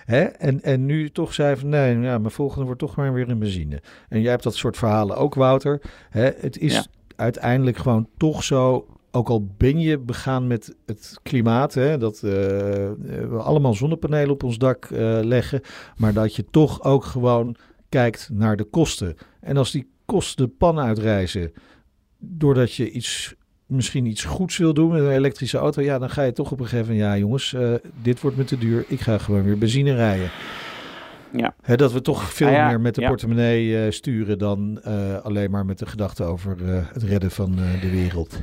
Hè? 0.09 0.21
En, 0.23 0.61
en 0.61 0.85
nu 0.85 1.09
toch 1.09 1.33
zei 1.33 1.55
van 1.55 1.69
nee, 1.69 1.97
ja, 1.99 2.17
mijn 2.17 2.31
volgende 2.31 2.65
wordt 2.65 2.79
toch 2.79 2.95
maar 2.95 3.13
weer 3.13 3.29
een 3.29 3.39
benzine. 3.39 3.81
En 4.07 4.21
jij 4.21 4.31
hebt 4.31 4.43
dat 4.43 4.55
soort 4.55 4.77
verhalen 4.77 5.17
ook, 5.17 5.35
Wouter. 5.35 5.81
Hè? 6.09 6.29
Het 6.37 6.57
is 6.57 6.73
Ja. 6.73 6.85
uiteindelijk 7.15 7.77
gewoon 7.77 8.07
toch 8.17 8.43
zo, 8.43 8.87
ook 9.11 9.29
al 9.29 9.47
ben 9.57 9.79
je 9.79 9.97
begaan 9.99 10.47
met 10.47 10.75
het 10.85 11.19
klimaat, 11.23 11.73
hè, 11.73 11.97
dat 11.97 12.15
eh, 12.15 12.21
we 13.01 13.37
allemaal 13.37 13.73
zonnepanelen 13.73 14.29
op 14.31 14.43
ons 14.43 14.57
dak 14.57 14.85
eh, 14.85 15.19
leggen, 15.21 15.61
maar 15.97 16.13
dat 16.13 16.35
je 16.35 16.45
toch 16.51 16.83
ook 16.83 17.03
gewoon 17.03 17.55
kijkt 17.89 18.29
naar 18.33 18.55
de 18.57 18.63
kosten. 18.63 19.15
En 19.39 19.57
als 19.57 19.71
die 19.71 19.89
kosten 20.05 20.45
de 20.45 20.51
pan 20.57 20.79
uitreizen, 20.79 21.53
doordat 22.17 22.73
je 22.73 22.91
iets, 22.91 23.35
misschien 23.69 24.05
iets 24.05 24.23
goeds 24.23 24.57
wil 24.57 24.73
doen 24.73 24.91
met 24.91 25.01
een 25.01 25.11
elektrische 25.11 25.57
auto, 25.57 25.81
ja, 25.81 25.99
dan 25.99 26.09
ga 26.09 26.23
je 26.23 26.31
toch 26.31 26.51
op 26.51 26.59
een 26.59 26.67
gegeven 26.67 26.91
moment, 26.91 27.11
ja 27.11 27.17
jongens, 27.17 27.53
eh, 27.53 27.73
dit 28.01 28.21
wordt 28.21 28.37
me 28.37 28.43
te 28.43 28.57
duur, 28.57 28.85
ik 28.87 28.99
ga 28.99 29.17
gewoon 29.17 29.43
weer 29.43 29.57
benzine 29.57 29.95
rijden. 29.95 30.29
Ja. 31.31 31.75
Dat 31.75 31.91
we 31.91 32.01
toch 32.01 32.33
veel 32.33 32.47
Ah 32.47 32.53
ja, 32.53 32.67
meer 32.67 32.81
met 32.81 32.95
de 32.95 33.01
ja. 33.01 33.07
portemonnee 33.07 33.83
eh, 33.83 33.91
sturen 33.91 34.37
dan 34.37 34.81
eh, 34.83 35.17
alleen 35.17 35.51
maar 35.51 35.65
met 35.65 35.79
de 35.79 35.85
gedachte 35.85 36.23
over 36.23 36.57
het 36.93 37.03
redden 37.03 37.31
van 37.31 37.55
de 37.81 37.89
wereld. 37.89 38.39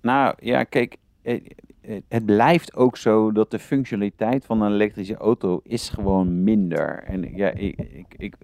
Nou 0.00 0.34
ja, 0.40 0.64
kijk, 0.64 0.96
het 2.08 2.26
blijft 2.26 2.74
ook 2.74 2.96
zo 2.96 3.32
dat 3.32 3.50
de 3.50 3.58
functionaliteit 3.58 4.44
van 4.44 4.62
een 4.62 4.72
elektrische 4.72 5.16
auto 5.16 5.60
is 5.62 5.88
gewoon 5.88 6.42
minder. 6.42 7.02
En 7.04 7.36
ja, 7.36 7.50
ik, 7.50 7.78
ik, 7.78 8.14
ik, 8.16 8.34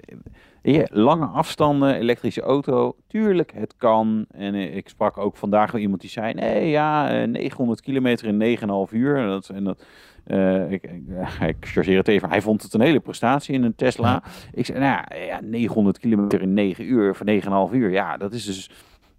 ja, 0.63 0.87
lange 0.91 1.27
afstanden, 1.27 1.95
elektrische 1.95 2.41
auto, 2.41 2.97
tuurlijk, 3.07 3.53
het 3.55 3.75
kan. 3.77 4.27
En 4.31 4.55
eh, 4.55 4.77
ik 4.77 4.89
sprak 4.89 5.19
ook 5.19 5.37
vandaag 5.37 5.73
wel 5.73 5.81
iemand 5.81 6.01
die 6.01 6.11
zei, 6.11 6.35
nee 6.35 6.69
ja, 6.69 7.21
eh, 7.21 7.29
900 7.29 7.81
kilometer 7.81 8.27
in 8.27 8.59
9,5 8.89 8.93
uur. 8.93 9.17
En 9.17 9.29
dat, 9.29 9.49
en 9.49 9.65
dat, 9.65 9.85
eh, 10.25 10.71
ik, 10.71 10.83
ik, 10.83 11.03
ik 11.41 11.57
chargeer 11.61 11.97
het 11.97 12.09
even, 12.09 12.29
hij 12.29 12.43
vond 12.43 12.63
het 12.63 12.75
een 12.75 12.81
hele 12.81 13.01
prestatie 13.01 13.55
in 13.55 13.63
een 13.63 13.75
Tesla. 13.75 14.23
Ik 14.53 14.67
zei, 14.67 14.79
nou 14.79 15.05
ja, 15.09 15.17
ja, 15.17 15.41
900 15.41 15.99
kilometer 15.99 16.43
in 16.43 16.55
9 16.55 16.85
uur, 16.85 17.15
voor 17.15 17.27
9,5 17.71 17.75
uur, 17.75 17.91
ja, 17.91 18.17
dat 18.17 18.33
is 18.33 18.45
dus 18.45 18.71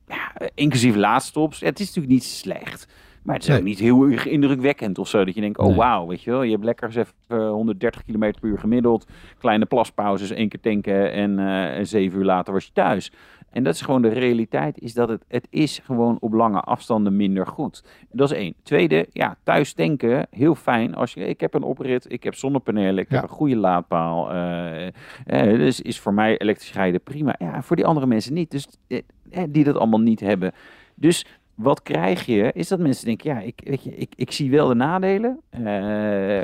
ja, 0.08 0.36
eh, 0.36 0.48
inclusief 0.53 0.96
laadstops. 0.96 1.60
Ja, 1.60 1.65
het 1.65 1.80
is 1.80 1.86
natuurlijk 1.86 2.13
niet 2.13 2.24
slecht. 2.24 2.88
Maar 3.27 3.36
het 3.36 3.43
is 3.43 3.50
Nee. 3.51 3.60
ook 3.60 3.65
niet 3.65 3.79
heel 3.79 4.03
erg 4.03 4.25
indrukwekkend 4.25 4.98
of 4.98 5.07
zo. 5.07 5.25
Dat 5.25 5.36
je 5.36 5.41
denkt, 5.41 5.57
oh 5.60 5.65
Nee. 5.67 5.75
wauw, 5.75 6.07
weet 6.07 6.24
je 6.24 6.31
wel. 6.31 6.41
Je 6.43 6.51
hebt 6.51 6.63
lekker 6.63 6.86
eens 6.88 6.96
even 6.96 7.13
eh, 7.27 7.50
130 7.50 8.03
km 8.03 8.19
per 8.19 8.50
uur 8.50 8.60
gemiddeld. 8.60 9.07
Kleine 9.39 9.65
plaspauzes, 9.65 10.31
één 10.31 10.50
keer 10.50 10.60
tanken 10.60 11.12
en 11.12 11.39
eh, 11.39 11.84
zeven 11.86 12.19
uur 12.19 12.25
later 12.25 12.53
was 12.53 12.65
je 12.65 12.72
thuis. 12.74 13.12
En 13.50 13.63
dat 13.63 13.74
is 13.74 13.81
gewoon 13.81 14.01
de 14.01 14.07
realiteit, 14.07 14.79
is 14.79 14.93
dat 14.93 15.10
het, 15.10 15.25
het 15.27 15.48
is 15.50 15.79
gewoon 15.84 16.17
op 16.19 16.34
lange 16.34 16.60
afstanden 16.60 17.15
minder 17.15 17.48
goed. 17.48 17.84
Dat 18.12 18.31
is 18.31 18.38
één. 18.38 18.53
Tweede, 18.63 19.07
ja, 19.12 19.38
thuis 19.43 19.74
tanken, 19.74 20.27
heel 20.31 20.55
fijn. 20.55 20.96
Als 20.96 21.13
je, 21.13 21.25
ik 21.27 21.39
heb 21.39 21.53
een 21.53 21.63
oprit, 21.63 22.12
ik 22.12 22.24
heb 22.24 22.36
zonnepanelen, 22.36 22.98
ik 23.03 23.10
Ja. 23.10 23.15
heb 23.15 23.24
een 23.29 23.36
goede 23.36 23.55
laadpaal. 23.55 24.31
eh, 24.31 24.86
eh, 24.88 24.91
dus 25.57 25.81
is 25.81 26.00
voor 26.00 26.13
mij 26.13 26.38
elektrisch 26.38 26.74
rijden 26.74 27.01
prima. 27.01 27.36
Ja, 27.39 27.62
voor 27.62 27.75
die 27.75 27.86
andere 27.86 28.05
mensen 28.05 28.34
niet. 28.34 28.51
Dus 28.51 28.67
eh, 28.88 29.01
eh, 29.29 29.43
die 29.50 29.63
dat 29.63 29.75
allemaal 29.77 30.00
niet 30.00 30.19
hebben. 30.19 30.51
Dus 30.96 31.25
wat 31.58 31.82
krijg 31.82 32.26
je, 32.26 32.52
is 32.54 32.68
dat 32.68 32.80
mensen 32.80 33.06
denken, 33.06 33.30
ja, 33.34 33.40
ik, 33.40 33.62
weet 33.64 33.84
je, 33.84 33.96
ik, 33.96 34.14
ik 34.16 34.32
zie 34.32 34.52
wel 34.52 34.68
de 34.68 34.74
nadelen, 34.76 35.40
eh, 35.50 35.62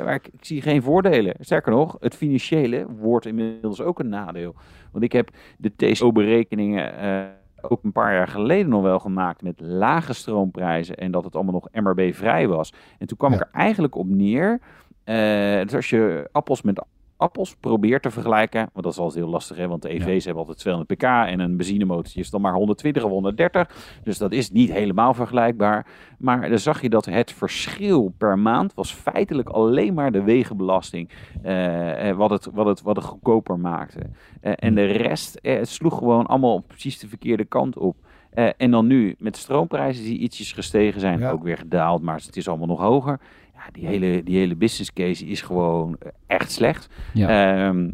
maar 0.04 0.14
ik, 0.14 0.26
ik 0.26 0.44
zie 0.44 0.62
geen 0.62 0.82
voordelen. 0.82 1.34
Sterker 1.40 1.72
nog, 1.72 1.96
het 2.00 2.14
financiële 2.16 2.86
wordt 2.98 3.26
inmiddels 3.26 3.80
ook 3.80 3.98
een 3.98 4.08
nadeel. 4.08 4.54
Want 4.92 5.04
ik 5.04 5.12
heb 5.12 5.30
de 5.58 5.72
TCO-berekeningen 5.76 6.98
eh, 6.98 7.22
ook 7.60 7.84
een 7.84 7.92
paar 7.92 8.14
jaar 8.14 8.28
geleden 8.28 8.68
nog 8.68 8.82
wel 8.82 8.98
gemaakt 8.98 9.42
met 9.42 9.60
lage 9.60 10.12
stroomprijzen 10.12 10.96
en 10.96 11.10
dat 11.10 11.24
het 11.24 11.34
allemaal 11.34 11.52
nog 11.52 11.84
MRB-vrij 11.84 12.48
was. 12.48 12.72
En 12.98 13.06
toen 13.06 13.16
kwam 13.16 13.30
Ja. 13.30 13.36
ik 13.36 13.42
er 13.42 13.50
eigenlijk 13.52 13.94
op 13.94 14.08
neer, 14.08 14.60
eh, 15.04 15.60
dus 15.62 15.74
als 15.74 15.90
je 15.90 16.28
appels 16.32 16.62
met 16.62 16.84
appels 17.16 17.54
probeert 17.60 18.02
te 18.02 18.10
vergelijken, 18.10 18.60
want 18.72 18.84
dat 18.84 18.92
is 18.92 18.98
altijd 18.98 19.22
heel 19.24 19.32
lastig, 19.32 19.56
hè, 19.56 19.68
want 19.68 19.82
de 19.82 19.88
EV's 19.88 20.24
hebben 20.24 20.42
altijd 20.42 20.58
200 20.58 20.94
pk 20.98 21.02
en 21.02 21.40
een 21.40 21.56
benzinemotortje 21.56 22.20
is 22.20 22.30
dan 22.30 22.40
maar 22.40 22.54
120 22.54 23.02
of 23.04 23.10
130. 23.10 23.98
Dus 24.02 24.18
dat 24.18 24.32
is 24.32 24.50
niet 24.50 24.72
helemaal 24.72 25.14
vergelijkbaar. 25.14 25.86
Maar 26.18 26.48
dan 26.48 26.58
zag 26.58 26.82
je 26.82 26.88
dat 26.88 27.04
het 27.04 27.32
verschil 27.32 28.14
per 28.18 28.38
maand 28.38 28.74
was 28.74 28.92
feitelijk 28.92 29.48
alleen 29.48 29.94
maar 29.94 30.12
de 30.12 30.22
wegenbelasting 30.22 31.08
eh, 31.42 32.08
eh, 32.08 32.16
wat, 32.16 32.30
het, 32.30 32.48
wat, 32.52 32.66
het, 32.66 32.82
wat 32.82 32.96
het 32.96 33.04
goedkoper 33.04 33.58
maakte. 33.58 34.00
Eh, 34.40 34.52
en 34.56 34.74
de 34.74 34.84
rest 34.84 35.34
eh, 35.34 35.56
het 35.56 35.68
sloeg 35.68 35.98
gewoon 35.98 36.26
allemaal 36.26 36.60
precies 36.60 36.98
de 36.98 37.08
verkeerde 37.08 37.44
kant 37.44 37.76
op. 37.78 37.96
Eh, 38.30 38.48
en 38.56 38.70
dan 38.70 38.86
nu 38.86 39.14
met 39.18 39.36
stroomprijzen 39.36 40.04
die 40.04 40.18
ietsjes 40.18 40.52
gestegen 40.52 41.00
zijn, 41.00 41.18
Ja. 41.18 41.30
ook 41.30 41.42
weer 41.42 41.56
gedaald, 41.58 42.02
maar 42.02 42.16
het 42.16 42.36
is 42.36 42.48
allemaal 42.48 42.66
nog 42.66 42.80
hoger. 42.80 43.20
Ja, 43.54 43.60
die, 43.72 43.86
hele, 43.86 44.22
die 44.22 44.36
hele 44.36 44.56
business 44.56 44.92
case 44.92 45.26
is 45.26 45.42
gewoon 45.42 45.98
echt 46.26 46.50
slecht. 46.50 46.88
Ja. 47.12 47.68
Ehm, 47.68 47.88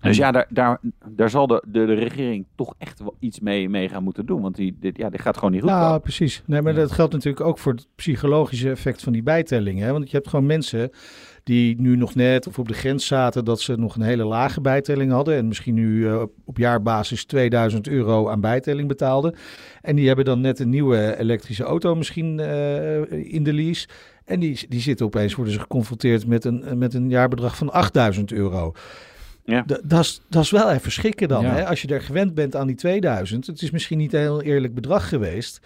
dus 0.00 0.16
ja, 0.16 0.32
daar, 0.32 0.46
daar, 0.48 0.80
daar 1.08 1.30
zal 1.30 1.46
de, 1.46 1.62
de, 1.66 1.86
de 1.86 1.94
regering 1.94 2.46
toch 2.54 2.74
echt 2.78 2.98
wel 2.98 3.16
iets 3.18 3.40
mee, 3.40 3.68
mee 3.68 3.88
gaan 3.88 4.02
moeten 4.02 4.26
doen. 4.26 4.40
Want 4.40 4.56
die, 4.56 4.76
dit, 4.80 4.96
ja, 4.96 5.10
dit 5.10 5.20
gaat 5.20 5.36
gewoon 5.36 5.52
niet 5.52 5.60
goed. 5.60 5.70
Nou, 5.70 6.00
precies. 6.00 6.42
Nee, 6.46 6.62
maar 6.62 6.74
dat 6.74 6.92
geldt 6.92 7.12
natuurlijk 7.12 7.46
ook 7.46 7.58
voor 7.58 7.72
het 7.72 7.86
psychologische 7.94 8.70
effect 8.70 9.02
van 9.02 9.12
die 9.12 9.22
bijtelling. 9.22 9.78
Hè? 9.78 9.92
Want 9.92 10.10
je 10.10 10.16
hebt 10.16 10.28
gewoon 10.28 10.46
mensen 10.46 10.90
die 11.42 11.80
nu 11.80 11.96
nog 11.96 12.14
net 12.14 12.46
of 12.46 12.58
op 12.58 12.68
de 12.68 12.74
grens 12.74 13.06
zaten 13.06 13.44
dat 13.44 13.60
ze 13.60 13.76
nog 13.76 13.94
een 13.94 14.02
hele 14.02 14.24
lage 14.24 14.60
bijtelling 14.60 15.12
hadden. 15.12 15.36
En 15.36 15.48
misschien 15.48 15.74
nu 15.74 15.88
uh, 15.88 16.22
op 16.44 16.58
jaarbasis 16.58 17.24
2000 17.24 17.88
euro 17.88 18.28
aan 18.28 18.40
bijtelling 18.40 18.88
betaalden. 18.88 19.34
En 19.80 19.96
die 19.96 20.06
hebben 20.06 20.24
dan 20.24 20.40
net 20.40 20.58
een 20.58 20.68
nieuwe 20.68 21.16
elektrische 21.18 21.64
auto 21.64 21.94
misschien 21.94 22.38
uh, 22.38 23.32
in 23.32 23.42
de 23.42 23.52
lease. 23.52 23.88
En 24.28 24.40
die, 24.40 24.66
die 24.68 24.80
zitten 24.80 25.06
opeens, 25.06 25.34
worden 25.34 25.52
ze 25.52 25.60
geconfronteerd 25.60 26.26
met 26.26 26.44
een, 26.44 26.78
met 26.78 26.94
een 26.94 27.08
jaarbedrag 27.08 27.56
van 27.56 27.72
8000 27.72 28.32
euro. 28.32 28.72
Ja. 29.44 29.64
Dat 29.84 30.20
is 30.30 30.50
wel 30.50 30.70
even 30.70 30.92
schrikken 30.92 31.28
dan. 31.28 31.42
Ja. 31.42 31.54
Hè? 31.54 31.66
Als 31.66 31.82
je 31.82 31.88
er 31.88 32.02
gewend 32.02 32.34
bent 32.34 32.56
aan 32.56 32.66
die 32.66 32.76
2000. 32.76 33.46
Het 33.46 33.62
is 33.62 33.70
misschien 33.70 33.98
niet 33.98 34.12
een 34.12 34.20
heel 34.20 34.42
eerlijk 34.42 34.74
bedrag 34.74 35.08
geweest. 35.08 35.60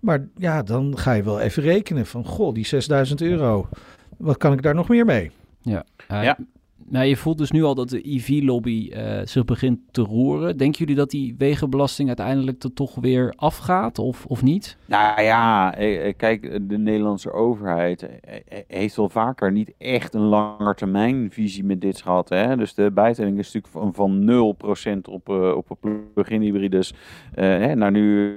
Maar 0.00 0.26
ja, 0.36 0.62
dan 0.62 0.98
ga 0.98 1.12
je 1.12 1.22
wel 1.22 1.40
even 1.40 1.62
rekenen 1.62 2.06
van... 2.06 2.24
Goh, 2.24 2.54
die 2.54 2.66
6000 2.66 3.20
euro. 3.20 3.68
Wat 4.18 4.36
kan 4.36 4.52
ik 4.52 4.62
daar 4.62 4.74
nog 4.74 4.88
meer 4.88 5.04
mee? 5.04 5.30
Ja, 5.60 5.84
uh, 6.12 6.22
ja. 6.22 6.38
Nou, 6.92 7.06
je 7.06 7.16
voelt 7.16 7.38
dus 7.38 7.50
nu 7.50 7.62
al 7.62 7.74
dat 7.74 7.88
de 7.88 8.14
EV-lobby 8.14 8.90
uh, 8.92 9.20
zich 9.24 9.44
begint 9.44 9.78
te 9.90 10.02
roeren. 10.02 10.56
Denken 10.56 10.78
jullie 10.78 10.94
dat 10.94 11.10
die 11.10 11.34
wegenbelasting 11.38 12.08
uiteindelijk 12.08 12.62
er 12.62 12.72
toch 12.72 12.94
weer 12.94 13.32
afgaat 13.36 13.98
of, 13.98 14.26
of 14.26 14.42
niet? 14.42 14.76
Nou 14.86 15.22
ja, 15.22 15.70
kijk, 16.16 16.68
de 16.68 16.78
Nederlandse 16.78 17.32
overheid 17.32 18.08
heeft 18.66 18.96
wel 18.96 19.08
vaker 19.08 19.52
niet 19.52 19.72
echt 19.78 20.14
een 20.14 20.20
langetermijnvisie 20.20 21.64
met 21.64 21.80
dit 21.80 22.02
gehad. 22.02 22.28
Hè? 22.28 22.56
Dus 22.56 22.74
de 22.74 22.90
bijtelling 22.90 23.38
is 23.38 23.52
natuurlijk 23.52 23.94
van, 23.94 23.94
van 23.94 24.54
0% 24.96 24.98
op, 25.10 25.28
op 25.28 25.78
plug-in 26.14 26.40
hybrides 26.40 26.94
uh, 27.34 27.72
naar 27.72 27.90
nu 27.90 28.34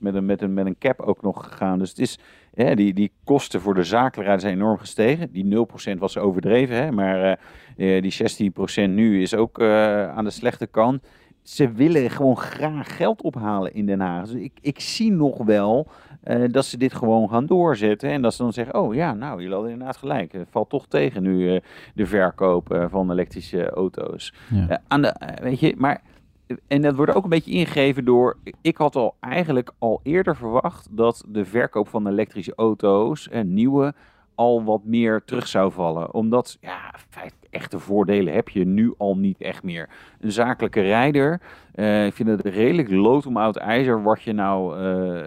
met 0.00 0.14
een, 0.14 0.24
met, 0.24 0.42
een, 0.42 0.54
met 0.54 0.66
een 0.66 0.78
cap 0.78 1.00
ook 1.00 1.22
nog 1.22 1.44
gegaan. 1.44 1.78
Dus 1.78 1.88
het 1.88 1.98
is... 1.98 2.18
Die, 2.54 2.92
die 2.92 3.12
kosten 3.24 3.60
voor 3.60 3.74
de 3.74 3.84
zakelijkheid 3.84 4.40
zijn 4.40 4.54
enorm 4.54 4.78
gestegen. 4.78 5.32
Die 5.32 5.66
0% 5.94 5.98
was 5.98 6.18
overdreven, 6.18 6.76
hè, 6.76 6.92
maar 6.92 7.40
uh, 7.76 8.02
die 8.02 8.50
16% 8.86 8.90
nu 8.90 9.22
is 9.22 9.34
ook 9.34 9.58
uh, 9.58 10.08
aan 10.08 10.24
de 10.24 10.30
slechte 10.30 10.66
kant. 10.66 11.02
Ze 11.42 11.72
willen 11.72 12.10
gewoon 12.10 12.36
graag 12.36 12.96
geld 12.96 13.22
ophalen 13.22 13.74
in 13.74 13.86
Den 13.86 14.00
Haag. 14.00 14.26
Dus 14.26 14.42
ik, 14.42 14.52
ik 14.60 14.80
zie 14.80 15.12
nog 15.12 15.44
wel 15.44 15.88
uh, 16.24 16.44
dat 16.50 16.64
ze 16.64 16.76
dit 16.76 16.94
gewoon 16.94 17.28
gaan 17.28 17.46
doorzetten. 17.46 18.10
En 18.10 18.22
dat 18.22 18.34
ze 18.34 18.42
dan 18.42 18.52
zeggen, 18.52 18.74
oh 18.80 18.94
ja, 18.94 19.14
nou, 19.14 19.38
jullie 19.38 19.54
hadden 19.54 19.72
inderdaad 19.72 19.96
gelijk. 19.96 20.32
Het 20.32 20.48
valt 20.50 20.70
toch 20.70 20.86
tegen 20.86 21.22
nu 21.22 21.60
de 21.94 22.06
verkoop 22.06 22.86
van 22.90 23.10
elektrische 23.10 23.70
auto's. 23.70 24.34
Ja. 24.54 24.82
aan 24.88 25.02
de, 25.02 25.14
weet 25.42 25.60
je, 25.60 25.74
maar 25.76 26.02
en 26.66 26.82
dat 26.82 26.94
wordt 26.94 27.14
ook 27.14 27.24
een 27.24 27.30
beetje 27.30 27.50
ingegeven 27.52 28.04
door. 28.04 28.36
Ik 28.60 28.76
had 28.76 28.96
al 28.96 29.14
eigenlijk 29.20 29.70
al 29.78 30.00
eerder 30.02 30.36
verwacht 30.36 30.88
dat 30.90 31.24
de 31.28 31.44
verkoop 31.44 31.88
van 31.88 32.06
elektrische 32.06 32.54
auto's 32.56 33.28
en 33.28 33.54
nieuwe 33.54 33.94
al 34.40 34.64
wat 34.64 34.84
meer 34.84 35.22
terug 35.24 35.46
zou 35.46 35.72
vallen. 35.72 36.14
Omdat, 36.14 36.58
ja, 36.60 36.94
echte 37.50 37.78
voordelen 37.78 38.34
heb 38.34 38.48
je 38.48 38.66
nu 38.66 38.94
al 38.98 39.16
niet 39.16 39.40
echt 39.40 39.62
meer. 39.62 39.88
Een 40.20 40.32
zakelijke 40.32 40.80
rijder, 40.80 41.40
uh, 41.74 42.06
ik 42.06 42.14
vind 42.14 42.28
het 42.28 42.40
redelijk 42.40 42.90
lood 42.90 43.26
om 43.26 43.36
oud 43.36 43.56
ijzer 43.56 44.02
wat 44.02 44.22
je 44.22 44.32
nou, 44.32 44.82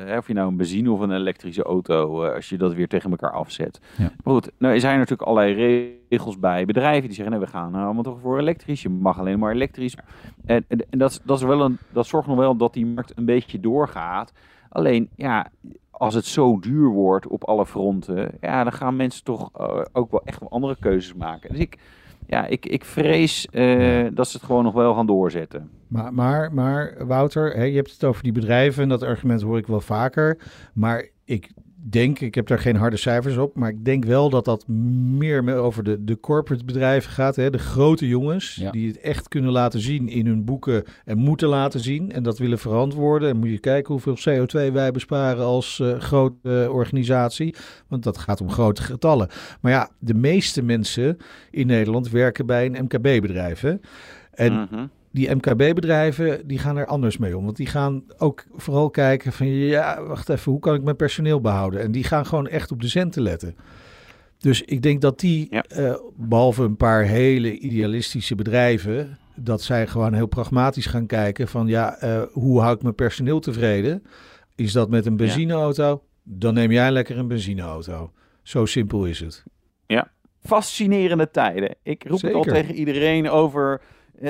uh, 0.10 0.18
of 0.18 0.28
je 0.28 0.34
nou 0.34 0.48
een 0.48 0.58
benzine 0.58 0.92
of 0.92 1.00
een 1.00 1.12
elektrische 1.12 1.64
auto, 1.64 2.26
uh, 2.26 2.34
als 2.34 2.50
je 2.50 2.58
dat 2.58 2.74
weer 2.74 2.88
tegen 2.88 3.12
elkaar 3.12 3.32
afzet. 3.32 3.80
Ja. 3.98 4.12
Maar 4.24 4.34
goed, 4.34 4.52
nou 4.58 4.80
zijn 4.80 4.94
er 4.94 5.00
natuurlijk 5.00 5.30
allerlei 5.30 6.00
regels 6.10 6.40
bij 6.40 6.66
bedrijven 6.66 7.08
die 7.08 7.16
zeggen, 7.16 7.32
nee, 7.32 7.46
we 7.46 7.52
gaan 7.52 7.72
nou 7.72 7.84
allemaal 7.84 8.04
toch 8.04 8.20
voor 8.20 8.40
elektrisch, 8.40 8.82
je 8.82 8.90
mag 8.90 9.20
alleen 9.20 9.40
maar 9.40 9.54
elektrisch. 9.54 9.98
En, 10.46 10.66
en, 10.68 10.86
en 10.90 10.98
dat, 10.98 11.22
dat, 11.24 11.38
is 11.38 11.44
wel 11.44 11.62
een, 11.62 11.78
dat 11.92 12.06
zorgt 12.06 12.28
nog 12.28 12.38
wel 12.38 12.56
dat 12.56 12.74
die 12.74 12.86
markt 12.86 13.18
een 13.18 13.26
beetje 13.26 13.60
doorgaat. 13.60 14.34
Alleen, 14.70 15.10
ja, 15.16 15.48
als 15.98 16.14
het 16.14 16.26
zo 16.26 16.60
duur 16.60 16.90
wordt 16.90 17.28
op 17.28 17.44
alle 17.44 17.66
fronten, 17.66 18.32
ja, 18.42 18.64
dan 18.64 18.74
gaan 18.74 18.96
mensen 18.96 19.24
toch 19.24 19.50
uh, 19.60 19.82
ook 19.92 20.12
wel 20.12 20.22
echt 20.24 20.40
wel 20.40 20.52
andere 20.52 20.76
keuzes 20.80 21.14
maken. 21.14 21.50
Dus 21.50 21.60
ik, 21.60 21.78
ja, 22.28 22.46
ik, 22.46 22.66
ik 22.66 22.86
vrees 22.86 23.48
uh, 23.52 24.08
dat 24.14 24.28
ze 24.28 24.38
het 24.38 24.46
gewoon 24.46 24.64
nog 24.64 24.74
wel 24.74 24.94
gaan 24.94 25.06
doorzetten. 25.06 25.70
Maar, 25.88 26.14
maar, 26.14 26.54
maar 26.54 27.08
Wouter, 27.08 27.56
hè, 27.56 27.64
je 27.64 27.76
hebt 27.76 27.92
het 27.92 28.04
over 28.04 28.24
die 28.24 28.32
bedrijven 28.32 28.84
en 28.84 28.90
dat 28.90 29.04
argument 29.04 29.42
hoor 29.42 29.58
ik 29.58 29.68
wel 29.68 29.82
vaker. 29.82 30.38
Maar 30.74 31.10
ik 31.26 31.52
denk, 31.92 32.20
ik 32.20 32.36
heb 32.36 32.48
daar 32.48 32.60
geen 32.60 32.76
harde 32.76 32.98
cijfers 32.98 33.38
op, 33.38 33.56
maar 33.56 33.70
ik 33.70 33.86
denk 33.86 34.06
wel 34.06 34.30
dat 34.30 34.46
dat 34.46 34.68
meer 34.68 35.56
over 35.56 35.84
de, 35.84 36.04
de 36.04 36.20
corporate 36.20 36.66
bedrijven 36.66 37.12
gaat. 37.12 37.36
Hè? 37.36 37.50
De 37.50 37.58
grote 37.58 38.08
jongens 38.08 38.56
Ja. 38.56 38.72
die 38.72 38.88
het 38.88 39.00
echt 39.00 39.28
kunnen 39.28 39.52
laten 39.52 39.80
zien 39.80 40.08
in 40.10 40.26
hun 40.26 40.46
boeken 40.46 40.84
en 41.06 41.18
moeten 41.18 41.48
laten 41.48 41.80
zien 41.80 42.12
en 42.12 42.24
dat 42.24 42.38
willen 42.38 42.60
verantwoorden. 42.60 43.30
En 43.30 43.38
moet 43.38 43.50
je 43.50 43.60
kijken 43.60 43.94
hoeveel 43.94 44.18
CO2 44.18 44.72
wij 44.74 44.92
besparen 44.92 45.44
als 45.44 45.80
eh, 45.80 46.00
grote 46.00 46.64
eh, 46.64 46.74
organisatie, 46.74 47.56
want 47.88 48.04
dat 48.04 48.18
gaat 48.18 48.42
om 48.42 48.50
grote 48.50 48.82
getallen. 48.82 49.28
Maar 49.62 49.72
ja, 49.72 49.90
de 50.00 50.14
meeste 50.14 50.62
mensen 50.64 51.18
in 51.52 51.68
Nederland 51.68 52.10
werken 52.10 52.46
bij 52.46 52.66
een 52.66 52.84
MKB-bedrijf. 52.84 53.64
En 53.64 54.54
Mhm. 54.54 54.86
Die 55.14 55.36
MKB-bedrijven 55.36 56.48
die 56.48 56.60
gaan 56.60 56.78
er 56.78 56.86
anders 56.86 57.18
mee 57.18 57.38
om. 57.38 57.44
Want 57.46 57.58
die 57.58 57.68
gaan 57.68 58.04
ook 58.18 58.44
vooral 58.56 58.90
kijken 58.90 59.32
van 59.32 59.48
ja, 59.48 60.04
wacht 60.04 60.30
even, 60.30 60.52
hoe 60.52 60.62
kan 60.62 60.76
ik 60.76 60.84
mijn 60.84 60.96
personeel 60.96 61.42
behouden? 61.42 61.82
En 61.82 61.92
die 61.92 62.04
gaan 62.04 62.26
gewoon 62.26 62.48
echt 62.48 62.72
op 62.72 62.82
de 62.82 62.88
centen 62.88 63.22
letten. 63.22 63.56
Dus 64.38 64.62
ik 64.62 64.82
denk 64.82 65.02
dat 65.02 65.20
die, 65.20 65.48
Ja. 65.50 65.64
eh, 65.64 65.94
behalve 66.16 66.64
een 66.64 66.78
paar 66.78 67.04
hele 67.04 67.58
idealistische 67.58 68.36
bedrijven, 68.36 69.18
dat 69.36 69.62
zij 69.62 69.88
gewoon 69.88 70.14
heel 70.14 70.28
pragmatisch 70.28 70.86
gaan 70.86 71.06
kijken 71.06 71.48
van 71.48 71.68
ja, 71.68 71.98
eh, 71.98 72.22
hoe 72.32 72.60
hou 72.62 72.76
ik 72.76 72.82
mijn 72.82 72.96
personeel 72.96 73.40
tevreden? 73.40 74.04
Is 74.56 74.72
dat 74.72 74.90
met 74.90 75.06
een 75.06 75.18
benzineauto? 75.18 76.04
Dan 76.24 76.54
neem 76.54 76.72
jij 76.72 76.92
lekker 76.92 77.18
een 77.18 77.28
benzineauto. 77.28 78.12
Zo 78.42 78.66
simpel 78.66 79.06
is 79.06 79.20
het. 79.20 79.44
Fascinerende 80.46 81.32
tijden. 81.32 81.76
Ik 81.84 82.04
roep 82.08 82.22
het 82.22 82.34
al 82.34 82.44
Zeker. 82.44 82.62
tegen 82.62 82.76
iedereen 82.76 83.30
over. 83.30 83.82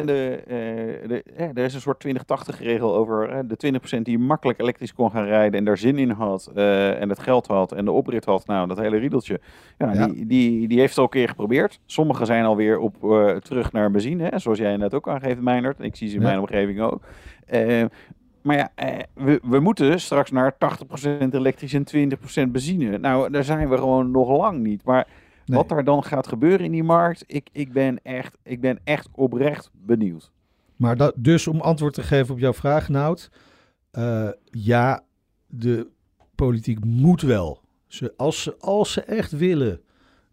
De, 0.02 0.44
eh, 0.48 1.08
de, 1.08 1.24
er 1.54 1.64
is 1.64 1.74
een 1.74 1.82
soort 1.82 2.00
2080 2.00 2.60
regel 2.62 2.96
over 2.96 3.34
hè, 3.34 3.48
de 3.48 3.58
20% 3.98 4.02
die 4.02 4.20
makkelijk 4.20 4.60
elektrisch 4.60 4.94
kon 4.94 5.12
gaan 5.12 5.26
rijden 5.26 5.60
en 5.60 5.66
daar 5.66 5.78
zin 5.78 5.98
in 5.98 6.10
had 6.10 6.52
eh, 6.56 7.02
en 7.02 7.10
het 7.10 7.20
geld 7.20 7.48
had 7.48 7.72
en 7.72 7.86
de 7.86 7.92
oprit 7.92 8.26
had. 8.26 8.46
Nou, 8.48 8.68
dat 8.68 8.78
hele 8.78 8.98
riedeltje. 8.98 9.40
Ja, 9.78 9.94
Ja. 9.94 10.08
Die, 10.08 10.26
die, 10.26 10.68
die 10.68 10.80
heeft 10.80 10.90
het 10.90 10.98
al 10.98 11.04
een 11.04 11.10
keer 11.10 11.28
geprobeerd. 11.30 11.80
Sommigen 11.86 12.26
zijn 12.26 12.46
alweer 12.46 12.80
op, 12.80 12.96
eh, 13.12 13.36
terug 13.36 13.72
naar 13.72 13.92
benzine, 13.92 14.24
hè, 14.30 14.40
zoals 14.40 14.58
jij 14.58 14.78
net 14.78 14.94
ook 14.94 15.08
aangeeft, 15.08 15.42
Meinert. 15.42 15.80
Ik 15.80 15.96
zie 15.96 16.08
ze 16.08 16.16
in 16.16 16.22
Ja. 16.22 16.28
mijn 16.28 16.40
omgeving 16.40 16.82
ook. 16.82 17.02
Maar 18.42 18.58
ja, 18.58 18.72
we, 19.14 19.40
we 19.44 19.60
moeten 19.60 20.00
straks 20.00 20.32
naar 20.32 20.56
80% 20.58 21.34
elektrisch 21.34 21.74
en 21.74 21.84
20% 22.48 22.52
benzine. 22.52 22.98
Nou, 22.98 23.32
daar 23.32 23.44
zijn 23.44 23.70
we 23.70 23.78
gewoon 23.78 24.12
nog 24.12 24.30
lang 24.38 24.60
niet. 24.60 24.84
Maar 24.86 25.08
Nee. 25.46 25.58
wat 25.58 25.72
er 25.72 25.84
dan 25.84 26.04
gaat 26.04 26.28
gebeuren 26.28 26.66
in 26.66 26.72
die 26.72 26.84
markt, 26.84 27.24
ik, 27.28 27.50
ik, 27.52 27.72
ben, 27.74 28.04
echt, 28.04 28.38
ik 28.44 28.62
ben 28.62 28.80
echt 28.84 29.08
oprecht 29.12 29.70
benieuwd. 29.74 30.32
Maar 30.76 30.98
dat, 30.98 31.14
dus 31.18 31.48
om 31.48 31.62
antwoord 31.62 31.94
te 31.94 32.04
geven 32.04 32.34
op 32.34 32.40
jouw 32.40 32.54
vraag, 32.54 32.90
Nout. 32.90 33.30
eh, 33.92 34.30
ja, 34.52 35.04
de 35.48 35.88
politiek 36.36 36.86
moet 36.86 37.22
wel. 37.22 37.62
Ze, 37.88 38.14
als, 38.18 38.44
ze, 38.44 38.58
als 38.60 38.92
ze 38.92 39.02
echt 39.02 39.32
willen 39.32 39.82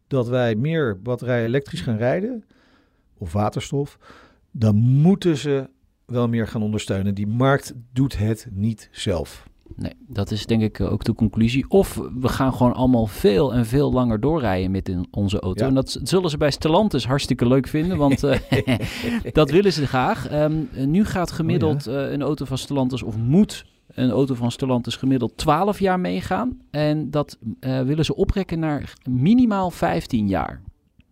dat 0.06 0.28
wij 0.28 0.54
meer 0.54 1.02
batterijen 1.02 1.46
elektrisch 1.46 1.80
gaan 1.80 1.96
rijden, 1.96 2.44
of 3.18 3.32
waterstof, 3.32 3.98
dan 4.50 4.76
moeten 4.76 5.36
ze 5.36 5.68
wel 6.06 6.28
meer 6.28 6.48
gaan 6.48 6.62
ondersteunen. 6.62 7.14
Die 7.14 7.26
markt 7.26 7.74
doet 7.92 8.18
het 8.18 8.48
niet 8.50 8.88
zelf. 8.92 9.48
Nee, 9.76 9.92
dat 10.06 10.30
is 10.30 10.46
denk 10.46 10.62
ik 10.62 10.78
eh, 10.78 10.92
ook 10.92 11.04
de 11.04 11.14
conclusie. 11.14 11.64
Of 11.68 12.00
we 12.20 12.28
gaan 12.28 12.52
gewoon 12.52 12.74
allemaal 12.74 13.06
veel 13.06 13.54
en 13.54 13.66
veel 13.66 13.92
langer 13.92 14.20
doorrijden 14.20 14.70
met 14.70 14.88
in 14.88 15.06
onze 15.10 15.40
auto. 15.40 15.62
Ja. 15.62 15.68
En 15.68 15.74
dat 15.74 16.00
zullen 16.02 16.30
ze 16.30 16.36
bij 16.36 16.50
Stellantis 16.50 17.06
hartstikke 17.06 17.46
leuk 17.46 17.66
vinden, 17.66 17.96
want 17.96 18.22
eh, 18.22 18.38
dat 19.32 19.50
willen 19.50 19.72
ze 19.72 19.86
graag. 19.86 20.28
Ehm, 20.28 20.52
eh, 20.74 20.84
nu 20.86 21.04
gaat 21.04 21.32
gemiddeld 21.32 21.86
eh, 21.86 22.10
een 22.10 22.22
auto 22.22 22.44
van 22.44 22.58
Stellantis, 22.58 23.02
of 23.02 23.16
moet 23.16 23.64
een 23.94 24.10
auto 24.10 24.34
van 24.34 24.50
Stellantis 24.50 24.96
gemiddeld 24.96 25.36
12 25.36 25.78
jaar 25.78 26.00
meegaan. 26.00 26.60
En 26.70 27.10
dat 27.10 27.38
willen 27.60 28.04
ze 28.04 28.16
oprekken 28.16 28.58
naar 28.58 28.92
minimaal 29.08 29.70
15 29.70 30.28
jaar. 30.28 30.60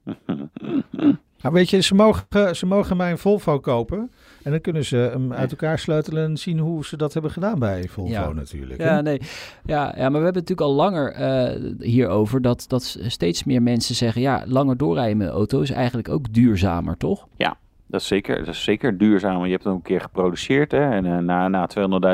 Nou, 1.41 1.55
weet 1.55 1.71
je, 1.71 1.81
ze 1.81 1.95
mogen, 1.95 2.57
ze 2.57 2.67
mogen 2.67 2.97
mij 2.97 3.11
een 3.11 3.19
Volvo 3.19 3.61
kopen. 3.61 4.11
En 4.49 4.55
dan 4.55 4.63
kunnen 4.63 4.85
ze 4.85 4.97
hem 4.97 5.33
uit 5.33 5.51
elkaar 5.51 5.79
sleutelen 5.79 6.25
en 6.25 6.37
zien 6.37 6.59
hoe 6.59 6.85
ze 6.85 6.97
dat 6.97 7.13
hebben 7.13 7.31
gedaan 7.31 7.59
bij 7.59 7.89
Volvo 7.89 8.11
Ja. 8.11 8.33
natuurlijk. 8.33 8.81
Ja, 8.81 9.01
nee. 9.01 9.21
Ja, 9.65 9.95
ja, 9.97 10.09
maar 10.09 10.21
we 10.21 10.25
hebben 10.25 10.25
het 10.25 10.35
natuurlijk 10.35 10.61
al 10.61 10.75
langer 10.75 11.13
eh, 11.13 11.73
hierover 11.79 12.43
dat, 12.43 12.65
dat 12.69 12.99
steeds 13.07 13.45
meer 13.45 13.63
mensen 13.63 13.95
zeggen: 13.95 14.23
ja, 14.23 14.45
langer 14.47 14.77
doorrijden 14.77 15.17
met 15.17 15.27
een 15.27 15.33
auto 15.33 15.61
is 15.61 15.71
eigenlijk 15.71 16.09
ook 16.09 16.33
duurzamer, 16.33 16.97
toch? 16.97 17.27
Dat 17.89 18.01
is 18.01 18.07
zeker, 18.07 18.39
dat 18.39 18.55
is 18.55 18.65
zeker 18.65 18.99
duurzaam. 18.99 19.45
Je 19.45 19.51
hebt 19.51 19.65
het 19.65 19.73
ook 19.73 19.79
een 19.79 19.85
keer 19.85 20.01
geproduceerd. 20.01 20.73
Hè? 20.73 20.91
En 20.91 21.05
uh, 21.05 21.19
na, 21.19 21.49
na 21.49 21.69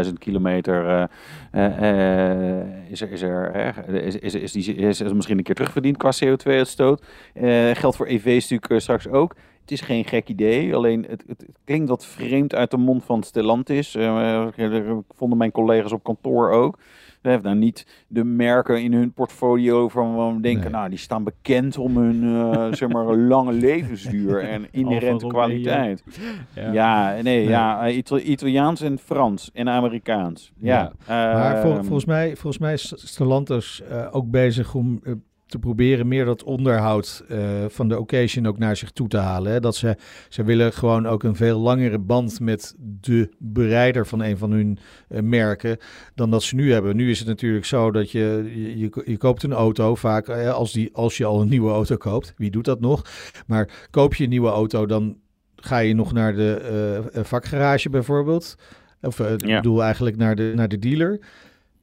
200.000 0.07 0.13
kilometer 0.19 1.09
uh, 1.55 2.91
is 2.91 3.01
er, 3.01 3.13
is, 3.13 3.23
er, 3.23 3.89
is, 3.89 4.17
is, 4.19 4.35
is, 4.35 4.53
die, 4.53 4.75
is, 4.75 5.01
is 5.01 5.13
misschien 5.13 5.39
een 5.39 5.45
keer 5.45 5.55
terugverdiend 5.55 5.97
qua 5.97 6.11
CO2-uitstoot. 6.25 7.05
geldt 7.73 7.97
voor 7.97 8.07
EV's 8.07 8.51
natuurlijk 8.51 8.81
straks 8.83 9.09
ook. 9.09 9.35
Het 9.65 9.73
is 9.73 9.81
geen 9.81 10.05
gek 10.05 10.29
idee, 10.29 10.75
alleen 10.75 11.07
het, 11.09 11.25
het, 11.27 11.47
klinkt 11.65 11.89
wat 11.89 12.07
vreemd 12.07 12.55
uit 12.55 12.71
de 12.71 12.77
mond 12.77 13.05
van 13.05 13.23
Stellantis. 13.23 13.97
Uh, 13.97 14.47
vonden 15.09 15.39
mijn 15.39 15.51
collega's 15.51 15.93
op 15.93 16.03
kantoor 16.03 16.51
ook. 16.51 16.79
Ze 17.23 17.29
hebben 17.31 17.51
nou 17.51 17.65
niet 17.65 17.87
de 18.07 18.25
merken 18.25 18.83
in 18.83 18.93
hun 18.93 19.13
portfolio 19.13 19.89
van 19.89 20.35
we 20.35 20.41
denken, 20.41 20.71
nou, 20.71 20.89
die 20.89 20.99
staan 20.99 21.25
bekend 21.25 21.79
om 21.79 21.97
hun 21.97 22.23
uh, 22.23 22.73
zeg 22.81 22.89
maar 22.89 23.17
lange 23.17 23.53
levensduur 23.53 24.41
en 24.41 24.67
inherente 24.71 25.27
kwaliteit. 25.27 26.05
Ja. 26.55 26.73
ja, 26.73 27.23
nee, 27.23 27.49
ja, 27.49 27.89
Italiaans 27.89 28.81
en 28.81 28.99
Frans 28.99 29.51
en 29.53 29.69
Amerikaans. 29.69 30.53
Ja. 30.59 30.93
ja. 31.07 31.33
maar 31.33 31.61
vol, 31.61 31.71
ehm, 31.71 31.83
volgens 31.83 32.05
mij, 32.05 32.37
volgens 32.37 32.59
mij 32.59 32.73
is 32.73 32.93
Stellantis 32.97 33.83
uh, 33.91 34.09
ook 34.11 34.31
bezig 34.31 34.75
om 34.75 35.01
te 35.47 35.59
proberen 35.59 36.09
meer 36.09 36.25
dat 36.25 36.43
onderhoud 36.43 37.25
uh, 37.29 37.39
van 37.69 37.89
de 37.89 38.01
occasion 38.01 38.47
ook 38.47 38.59
naar 38.59 38.77
zich 38.77 38.91
toe 38.91 39.09
te 39.09 39.17
halen. 39.17 39.53
Hè? 39.53 39.61
Dat 39.61 39.77
ze, 39.77 39.97
ze 40.29 40.45
willen 40.45 40.73
gewoon 40.73 41.07
ook 41.07 41.23
een 41.23 41.37
veel 41.37 41.61
langere 41.61 41.99
band 41.99 42.41
met 42.41 42.75
de 42.79 43.29
bereider 43.39 44.07
van 44.07 44.23
een 44.23 44.39
van 44.39 44.51
hun 44.51 44.79
uh, 45.09 45.21
merken 45.21 45.79
dan 46.15 46.31
dat 46.31 46.43
ze 46.43 46.55
nu 46.55 46.73
hebben. 46.73 46.97
Nu 46.97 47.11
is 47.11 47.19
het 47.19 47.29
natuurlijk 47.29 47.65
zo 47.65 47.91
dat 47.91 48.11
je, 48.11 48.53
je, 48.77 49.03
je 49.05 49.17
koopt 49.17 49.43
een 49.43 49.53
auto 49.53 49.95
vaak 49.95 50.29
uh, 50.29 50.53
als, 50.53 50.73
die, 50.73 50.91
als 50.93 51.17
je 51.17 51.25
al 51.25 51.41
een 51.41 51.49
nieuwe 51.49 51.71
auto 51.71 51.97
koopt. 51.97 52.35
Wie 52.37 52.51
doet 52.51 52.65
dat 52.65 52.81
nog? 52.81 53.03
Maar 53.47 53.87
koop 53.91 54.15
je 54.15 54.25
een 54.25 54.31
nieuwe 54.31 54.51
auto, 54.51 54.87
dan 54.87 55.17
ga 55.57 55.79
je 55.79 55.95
nog 55.95 56.13
naar 56.13 56.35
de 56.35 57.03
vakgarage 57.13 57.91
bijvoorbeeld. 57.91 58.55
Of 59.01 59.21
ik 59.21 59.39
bedoel 59.39 59.83
eigenlijk 59.83 60.17
naar 60.17 60.37
de, 60.37 60.53
naar 60.55 60.69
de 60.69 60.79
dealer. 60.79 61.21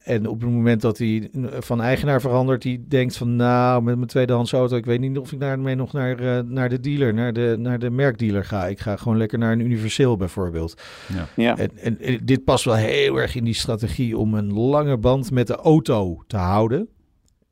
En 0.04 0.26
op 0.28 0.40
het 0.40 0.50
moment 0.50 0.80
dat 0.80 0.98
hij 0.98 1.30
van 1.58 1.80
eigenaar 1.80 2.20
verandert, 2.20 2.62
die 2.62 2.84
denkt 2.88 3.16
van 3.16 3.36
nou, 3.36 3.82
met 3.82 3.96
mijn 3.96 4.08
tweedehands 4.08 4.52
auto, 4.52 4.76
ik 4.76 4.84
weet 4.84 5.00
niet 5.00 5.18
of 5.18 5.32
ik 5.32 5.40
daarmee 5.40 5.74
nog 5.74 5.92
naar, 5.92 6.20
uh, 6.20 6.38
naar 6.38 6.68
de 6.68 6.80
dealer, 6.80 7.14
naar 7.14 7.32
de, 7.32 7.56
naar 7.58 7.78
de 7.78 7.90
merkdealer 7.90 8.44
ga. 8.44 8.66
Ik 8.66 8.80
ga 8.80 8.96
gewoon 8.96 9.18
lekker 9.18 9.38
naar 9.38 9.52
een 9.52 9.60
universeel 9.60 10.16
bijvoorbeeld. 10.16 10.82
Ja. 11.14 11.28
ja. 11.36 11.56
En, 11.56 11.98
en, 12.00 12.18
dit 12.24 12.44
past 12.44 12.64
wel 12.64 12.74
heel 12.74 13.16
erg 13.16 13.34
in 13.34 13.44
die 13.44 13.54
strategie 13.54 14.16
om 14.18 14.34
een 14.34 14.52
lange 14.52 14.96
band 14.96 15.30
met 15.30 15.46
de 15.46 15.56
auto 15.56 16.22
te 16.26 16.36
houden. 16.36 16.88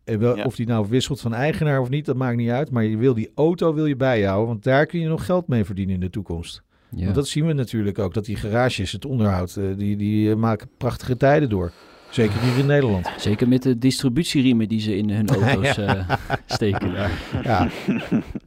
En 0.05 0.19
wel, 0.19 0.45
Of 0.45 0.57
die 0.57 0.67
nou 0.67 0.87
wisselt 0.89 1.21
van 1.21 1.35
eigenaar 1.35 1.81
of 1.81 1.89
niet, 1.89 2.07
dat 2.07 2.17
maakt 2.17 2.37
niet 2.37 2.51
uit. 2.51 2.71
Maar 2.71 2.85
je 2.85 2.97
wil 2.97 3.15
die 3.15 3.31
auto 3.35 3.75
wil 3.75 3.87
je 3.87 3.97
bij 3.97 4.19
je 4.19 4.27
houden, 4.27 4.49
want 4.49 4.63
daar 4.63 4.87
kun 4.87 5.01
je 5.01 5.09
nog 5.09 5.25
geld 5.25 5.49
mee 5.49 5.65
verdienen 5.65 5.95
in 5.95 6.01
de 6.01 6.11
toekomst. 6.11 6.63
Ja. 6.91 7.03
Want 7.03 7.15
dat 7.15 7.29
zien 7.29 7.47
we 7.47 7.53
natuurlijk 7.53 7.99
ook, 7.99 8.15
dat 8.15 8.25
die 8.25 8.37
garages, 8.37 8.93
het 8.93 9.05
onderhoud, 9.05 9.57
uh, 9.59 9.77
die, 9.77 9.97
die 9.97 10.37
maken 10.37 10.69
prachtige 10.79 11.17
tijden 11.17 11.49
door. 11.49 11.73
Zeker 12.11 12.41
hier 12.41 12.59
in 12.59 12.67
Nederland. 12.67 13.11
Zeker 13.17 13.49
met 13.49 13.63
de 13.63 13.79
distributieriemen 13.79 14.69
die 14.69 14.81
ze 14.81 14.97
in 14.97 15.11
hun 15.11 15.29
auto's 15.37 15.75
ja. 15.75 15.97
uh, 15.97 16.17
steken 16.47 16.95
daar. 16.95 17.11
Ja. 17.43 17.69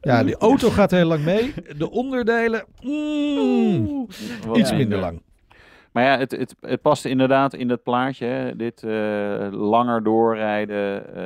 ja, 0.00 0.24
die 0.24 0.36
auto 0.36 0.70
gaat 0.70 0.90
heel 0.90 1.06
lang 1.06 1.24
mee. 1.24 1.54
De 1.76 1.90
onderdelen, 1.90 2.64
mm, 2.80 4.06
iets 4.54 4.72
minder 4.72 4.98
lang. 4.98 5.22
Maar 5.94 6.04
ja, 6.04 6.18
het, 6.18 6.30
het, 6.30 6.54
het 6.60 6.82
past 6.82 7.04
inderdaad 7.04 7.54
in 7.54 7.68
dat 7.68 7.82
plaatje. 7.82 8.26
Hè. 8.26 8.56
Dit 8.56 8.82
uh, 8.82 9.48
langer 9.50 10.02
doorrijden, 10.02 11.02
uh, 11.16 11.22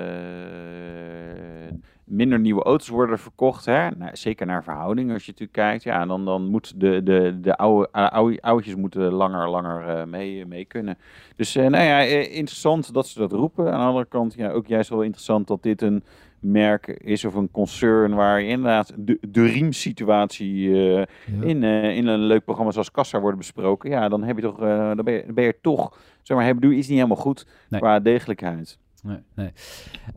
minder 2.09 2.41
nieuwe 2.41 2.63
auto's 2.63 2.89
worden 2.89 3.19
verkocht. 3.19 3.65
Hè? 3.65 3.91
Nou, 3.91 4.17
zeker 4.17 4.47
naar 4.47 4.65
verhouding, 4.65 5.13
als 5.13 5.25
je 5.25 5.31
natuurlijk 5.31 5.59
kijkt. 5.59 5.83
Ja, 5.83 6.07
dan, 6.07 6.25
dan 6.25 6.47
moet 6.47 6.81
de, 6.81 7.03
de, 7.03 7.39
de 7.41 7.57
oude, 7.57 7.93
oude, 7.93 8.41
oudjes 8.41 8.75
moeten 8.75 9.13
langer, 9.13 9.49
langer 9.49 9.89
uh, 9.89 10.05
mee, 10.05 10.47
mee 10.47 10.65
kunnen. 10.65 10.99
Dus 11.37 11.57
uh, 11.57 11.67
nou 11.67 11.85
ja, 11.85 12.01
eh, 12.01 12.37
interessant 12.37 12.95
dat 12.95 13.07
ze 13.07 13.19
dat 13.19 13.33
roepen. 13.33 13.73
Aan 13.73 13.81
de 13.81 13.87
andere 13.87 14.07
kant, 14.07 14.35
ja, 14.35 14.51
ook 14.51 14.67
juist 14.67 14.91
wel 14.91 15.03
interessant 15.03 15.47
dat 15.47 15.63
dit 15.63 15.83
een 15.83 16.03
merk 16.41 16.87
is 16.87 17.25
of 17.25 17.35
een 17.35 17.51
concern 17.51 18.15
waar 18.15 18.43
inderdaad 18.43 18.93
de, 18.97 19.19
de 19.29 19.45
riemsituatie 19.47 20.69
uh, 20.69 20.95
ja. 20.95 21.07
in, 21.41 21.63
in 21.63 22.07
een 22.07 22.21
leuk 22.21 22.45
programma 22.45 22.73
zoals 22.73 22.91
Kassa 22.91 23.21
wordt 23.21 23.39
besproken. 23.39 23.91
Ja, 23.91 24.09
dan 24.09 24.23
heb 24.23 24.37
je 24.37 24.43
toch, 24.43 24.59
dan 24.59 25.05
ben 25.05 25.15
je, 25.15 25.23
dan 25.27 25.35
ben 25.35 25.45
je 25.45 25.57
toch, 25.63 25.99
zeg 26.23 26.37
maar, 26.37 26.47
hebben 26.47 26.63
doe 26.63 26.75
iets 26.75 26.89
niet 26.89 26.97
helemaal 26.97 27.23
goed 27.23 27.47
nee. 27.69 27.81
qua 27.81 28.01
degelijkheid. 28.01 28.79
Nee, 29.03 29.19
nee. 29.35 29.51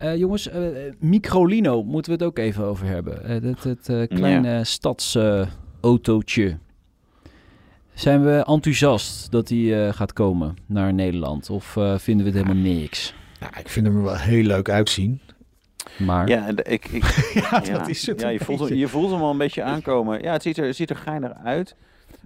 Uh, 0.03 0.17
jongens, 0.17 0.47
uh, 0.47 0.55
Microlino 0.99 1.83
moeten 1.83 2.11
we 2.11 2.17
het 2.17 2.27
ook 2.27 2.37
even 2.37 2.63
over 2.63 2.85
hebben. 2.85 3.31
Uh, 3.31 3.41
dat, 3.41 3.63
het 3.63 4.07
kleine 4.07 4.49
ja. 4.49 4.63
stadsautootje. 4.63 6.57
Zijn 7.93 8.23
we 8.23 8.43
enthousiast 8.47 9.31
dat 9.31 9.47
die 9.47 9.93
gaat 9.93 10.13
komen 10.13 10.55
naar 10.65 10.93
Nederland? 10.93 11.49
Of 11.49 11.65
vinden 11.95 12.25
we 12.25 12.31
het 12.31 12.33
helemaal 12.33 12.63
niks? 12.63 13.13
Nou, 13.39 13.53
ik 13.59 13.69
vind 13.69 13.85
hem 13.85 13.95
er 13.95 14.03
wel 14.03 14.17
heel 14.17 14.43
leuk 14.43 14.69
uitzien. 14.69 15.21
Maar... 15.97 16.27
Ja, 16.27 16.47
ik, 16.47 16.87
ik, 16.87 17.03
ja, 17.51 17.59
dat 17.59 17.87
is 17.87 18.07
het. 18.07 18.21
Ja, 18.21 18.29
je, 18.29 18.39
voelt, 18.39 18.67
je 18.67 18.87
voelt 18.87 19.11
hem 19.11 19.19
wel 19.19 19.29
een 19.29 19.37
beetje 19.37 19.63
aankomen. 19.63 20.21
Ja, 20.21 20.31
het 20.31 20.41
ziet 20.41 20.57
er, 20.57 20.73
ziet 20.73 20.89
er 20.89 20.95
geinig 20.95 21.31
uit. 21.43 21.75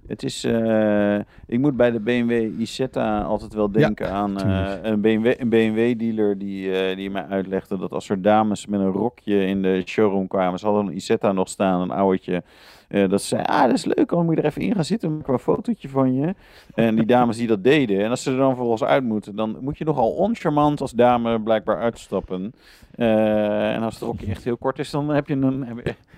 Het 0.06 0.22
is, 0.22 0.44
uh, 0.44 1.18
ik 1.46 1.58
moet 1.58 1.76
bij 1.76 1.90
de 1.90 2.00
BMW 2.00 2.60
Isetta 2.60 3.22
altijd 3.22 3.54
wel 3.54 3.70
denken 3.70 4.06
ja, 4.06 4.12
aan 4.12 4.46
uh, 4.46 4.72
een 4.82 5.00
BMW, 5.00 5.34
een 5.38 5.48
BMW 5.48 5.98
dealer 5.98 6.38
die, 6.38 6.90
uh, 6.90 6.96
die 6.96 7.10
mij 7.10 7.26
uitlegde 7.26 7.78
dat 7.78 7.92
als 7.92 8.08
er 8.08 8.22
dames 8.22 8.66
met 8.66 8.80
een 8.80 8.92
rokje 8.92 9.46
in 9.46 9.62
de 9.62 9.82
showroom 9.84 10.26
kwamen, 10.26 10.58
ze 10.58 10.66
hadden 10.66 10.86
een 10.86 10.96
Isetta 10.96 11.32
nog 11.32 11.48
staan, 11.48 11.80
een 11.80 11.90
ouwtje. 11.90 12.42
Dat 12.88 13.22
ze 13.22 13.26
zei, 13.26 13.42
ah, 13.42 13.62
dat 13.62 13.72
is 13.72 13.84
leuk, 13.84 14.08
dan 14.08 14.24
moet 14.24 14.34
je 14.34 14.40
er 14.40 14.46
even 14.46 14.62
in 14.62 14.74
gaan 14.74 14.84
zitten, 14.84 15.16
maken 15.16 15.32
een 15.32 15.38
fotootje 15.38 15.88
van 15.88 16.14
je. 16.14 16.34
En 16.74 16.94
die 16.96 17.06
dames 17.06 17.36
die 17.36 17.46
dat 17.46 17.64
deden, 17.64 18.04
en 18.04 18.10
als 18.10 18.22
ze 18.22 18.30
er 18.30 18.36
dan 18.36 18.54
vervolgens 18.54 18.84
uit 18.84 19.04
moeten, 19.04 19.36
dan 19.36 19.56
moet 19.60 19.78
je 19.78 19.84
nogal 19.84 20.10
oncharmant 20.10 20.80
als 20.80 20.92
dame 20.92 21.40
blijkbaar 21.40 21.78
uitstappen. 21.78 22.52
en 22.96 23.82
als 23.82 23.94
het 23.94 24.02
rokje 24.02 24.26
echt 24.26 24.44
heel 24.44 24.56
kort 24.56 24.78
is, 24.78 24.90
dan 24.90 25.08
heb 25.08 25.28
je 25.28 25.34
een, 25.34 25.66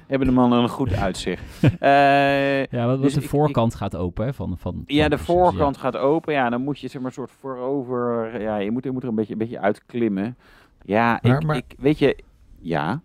hebben 0.08 0.28
de 0.28 0.34
mannen 0.34 0.62
een 0.62 0.68
goed 0.68 0.92
uitzicht. 0.92 1.42
Uh, 1.62 2.64
ja, 2.76 2.86
wat, 2.86 3.02
dus 3.02 3.14
de 3.14 3.22
voorkant 3.22 3.74
gaat 3.74 3.96
open 3.96 4.24
hè, 4.24 4.34
van, 4.34 4.58
van, 4.58 4.82
Ja, 4.86 5.08
de 5.08 5.18
voorkant 5.18 5.76
gaat 5.76 5.96
open. 5.96 6.32
Ja, 6.32 6.50
dan 6.50 6.62
moet 6.62 6.78
je 6.78 6.88
zeg 6.88 7.00
maar 7.00 7.10
een 7.10 7.16
soort 7.16 7.30
voorover... 7.40 8.40
Ja, 8.40 8.56
je 8.56 8.70
moet, 8.70 8.84
je 8.84 8.90
moet 8.90 9.02
er 9.02 9.08
een 9.08 9.14
beetje, 9.14 9.32
een 9.32 9.38
beetje 9.38 9.60
uitklimmen. 9.60 10.36
Ja, 10.84 11.18
maar, 11.22 11.36
ik, 11.36 11.46
maar... 11.46 11.56
ik, 11.56 11.74
weet 11.78 11.98
je... 11.98 12.18
Ja. 12.60 13.00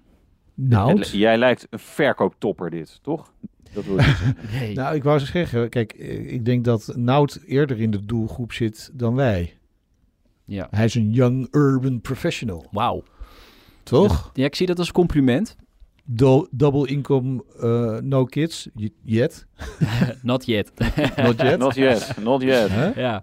Nou, 0.53 1.01
jij 1.01 1.37
lijkt 1.37 1.67
een 1.69 1.79
verkooptopper 1.79 2.69
dit, 2.69 2.99
toch? 3.01 3.31
Dat 3.73 3.85
wil 3.85 3.97
je 3.97 4.33
nee. 4.59 4.75
Nou, 4.75 4.95
ik 4.95 5.03
wou 5.03 5.19
ze 5.19 5.25
zeggen, 5.25 5.69
kijk, 5.69 5.93
ik 6.27 6.45
denk 6.45 6.63
dat 6.63 6.93
Nout 6.95 7.39
eerder 7.45 7.79
in 7.79 7.91
de 7.91 8.05
doelgroep 8.05 8.53
zit 8.53 8.89
dan 8.93 9.15
wij. 9.15 9.57
Ja. 10.45 10.67
Hij 10.71 10.85
is 10.85 10.95
een 10.95 11.11
young 11.11 11.47
urban 11.51 12.01
professional. 12.01 12.65
Wauw. 12.71 13.03
Toch? 13.83 14.31
Ja, 14.33 14.45
ik 14.45 14.55
zie 14.55 14.67
dat 14.67 14.79
als 14.79 14.91
compliment. 14.91 15.55
Do 16.05 16.47
double 16.51 16.87
income, 16.87 17.43
uh, 17.61 17.97
no 17.97 18.25
kids, 18.25 18.69
yet? 19.03 19.45
Not 20.21 20.45
yet. 20.45 20.71
Not 21.15 21.39
yet? 21.39 21.57
Not 21.57 21.75
yet, 21.75 22.17
not 22.23 22.41
yet. 22.41 22.69
Huh? 22.69 22.95
Ja. 22.95 23.21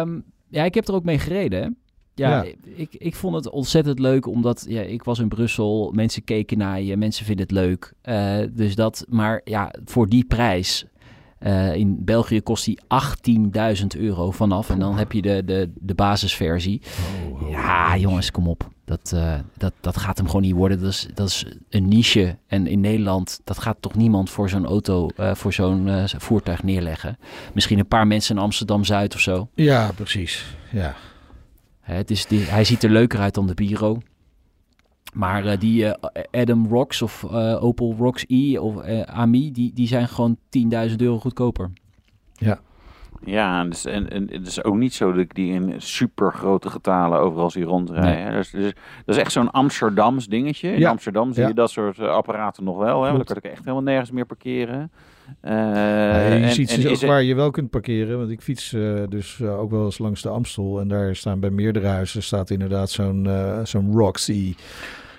Um, 0.00 0.24
ja, 0.48 0.64
ik 0.64 0.74
heb 0.74 0.88
er 0.88 0.94
ook 0.94 1.04
mee 1.04 1.18
gereden, 1.18 1.62
hè? 1.62 1.68
Ja, 2.16 2.42
ja, 2.42 2.52
Ik, 2.74 2.94
ik 2.94 3.14
vond 3.14 3.34
het 3.34 3.50
ontzettend 3.50 3.98
leuk, 3.98 4.26
omdat 4.26 4.64
ja, 4.68 4.80
ik 4.80 5.04
was 5.04 5.18
in 5.18 5.28
Brussel, 5.28 5.92
mensen 5.94 6.24
keken 6.24 6.58
naar 6.58 6.82
je, 6.82 6.96
mensen 6.96 7.24
vinden 7.24 7.44
het 7.44 7.54
leuk. 7.54 7.92
Uh, 8.04 8.38
dus 8.52 8.74
dat, 8.74 9.04
maar 9.08 9.40
ja, 9.44 9.74
voor 9.84 10.08
die 10.08 10.24
prijs 10.24 10.86
uh, 11.40 11.74
in 11.74 12.04
België 12.04 12.40
kost 12.40 12.64
die 12.64 12.78
18.000 13.80 13.86
euro 13.98 14.30
vanaf. 14.30 14.70
En 14.70 14.78
dan 14.78 14.98
heb 14.98 15.12
je 15.12 15.22
de, 15.22 15.42
de, 15.44 15.70
de 15.74 15.94
basisversie. 15.94 16.82
Oh, 17.32 17.42
oh, 17.42 17.50
ja, 17.50 17.96
jongens, 17.96 18.30
kom 18.30 18.48
op. 18.48 18.68
Dat, 18.84 19.12
uh, 19.14 19.34
dat, 19.56 19.72
dat 19.80 19.96
gaat 19.96 20.16
hem 20.16 20.26
gewoon 20.26 20.42
niet 20.42 20.54
worden. 20.54 20.80
Dat 20.80 20.90
is, 20.90 21.08
dat 21.14 21.28
is 21.28 21.46
een 21.68 21.88
niche. 21.88 22.38
En 22.46 22.66
in 22.66 22.80
Nederland, 22.80 23.40
dat 23.44 23.58
gaat 23.58 23.76
toch 23.80 23.94
niemand 23.94 24.30
voor 24.30 24.48
zo'n 24.48 24.66
auto, 24.66 25.08
uh, 25.20 25.34
voor 25.34 25.52
zo'n 25.52 26.06
voertuig 26.16 26.62
neerleggen. 26.62 27.18
Misschien 27.54 27.78
een 27.78 27.88
paar 27.88 28.06
mensen 28.06 28.36
in 28.36 28.42
Amsterdam-Zuid 28.42 29.14
of 29.14 29.20
zo. 29.20 29.48
Ja, 29.54 29.90
precies. 29.94 30.56
Ja. 30.72 30.96
Het 31.86 32.10
is 32.10 32.26
die, 32.26 32.40
hij 32.40 32.64
ziet 32.64 32.82
er 32.82 32.90
leuker 32.90 33.18
uit 33.18 33.34
dan 33.34 33.46
de 33.46 33.54
Biro. 33.54 33.98
Maar 35.14 35.44
uh, 35.44 35.52
die 35.58 35.84
uh, 35.84 35.92
Adam 36.30 36.66
Rocks 36.66 37.02
of 37.02 37.22
uh, 37.22 37.64
Opel 37.64 37.94
Rocks 37.98 38.24
E 38.28 38.58
of 38.58 38.82
Ami, 39.06 39.52
die, 39.52 39.72
die 39.74 39.86
zijn 39.86 40.08
gewoon 40.08 40.36
10.000 40.88 40.96
euro 40.96 41.18
goedkoper. 41.18 41.70
Ja. 42.32 42.60
Ja, 43.24 43.64
dus, 43.64 43.84
en, 43.84 44.10
en 44.10 44.28
het 44.30 44.46
is 44.46 44.64
ook 44.64 44.76
niet 44.76 44.94
zo 44.94 45.10
dat 45.10 45.20
ik 45.20 45.34
die 45.34 45.52
in 45.52 45.74
super 45.76 46.32
grote 46.32 46.70
getalen 46.70 47.18
overal 47.18 47.50
zie 47.50 47.64
rondrijden. 47.64 48.24
Nee. 48.24 48.36
Dus, 48.36 48.50
dus, 48.50 48.72
dat 49.04 49.14
is 49.14 49.20
echt 49.20 49.32
zo'n 49.32 49.50
Amsterdams 49.50 50.26
dingetje. 50.26 50.72
In 50.72 50.78
ja. 50.78 50.90
Amsterdam 50.90 51.32
zie 51.32 51.42
ja. 51.42 51.48
je 51.48 51.54
dat 51.54 51.70
soort 51.70 51.98
apparaten 51.98 52.64
nog 52.64 52.78
wel. 52.78 53.02
Hè? 53.02 53.12
Dan 53.12 53.24
kan 53.24 53.36
ik 53.36 53.44
echt 53.44 53.58
helemaal 53.58 53.82
nergens 53.82 54.10
meer 54.10 54.26
parkeren. 54.26 54.92
Uh, 55.44 55.52
ja, 55.52 56.26
je 56.26 56.44
en, 56.44 56.52
ziet 56.52 57.00
en, 57.02 57.08
waar 57.08 57.22
je 57.22 57.34
wel 57.34 57.50
kunt 57.50 57.70
parkeren. 57.70 58.18
Want 58.18 58.30
ik 58.30 58.40
fiets 58.40 58.72
uh, 58.72 59.02
dus 59.08 59.38
uh, 59.38 59.60
ook 59.60 59.70
wel 59.70 59.84
eens 59.84 59.98
langs 59.98 60.22
de 60.22 60.28
Amstel. 60.28 60.80
En 60.80 60.88
daar 60.88 61.16
staan 61.16 61.40
bij 61.40 61.50
meerdere 61.50 61.86
huizen 61.86 62.22
staat 62.22 62.50
inderdaad 62.50 62.90
zo'n 62.90 63.28
zo'n 63.64 63.92
Roxy. 63.92 64.54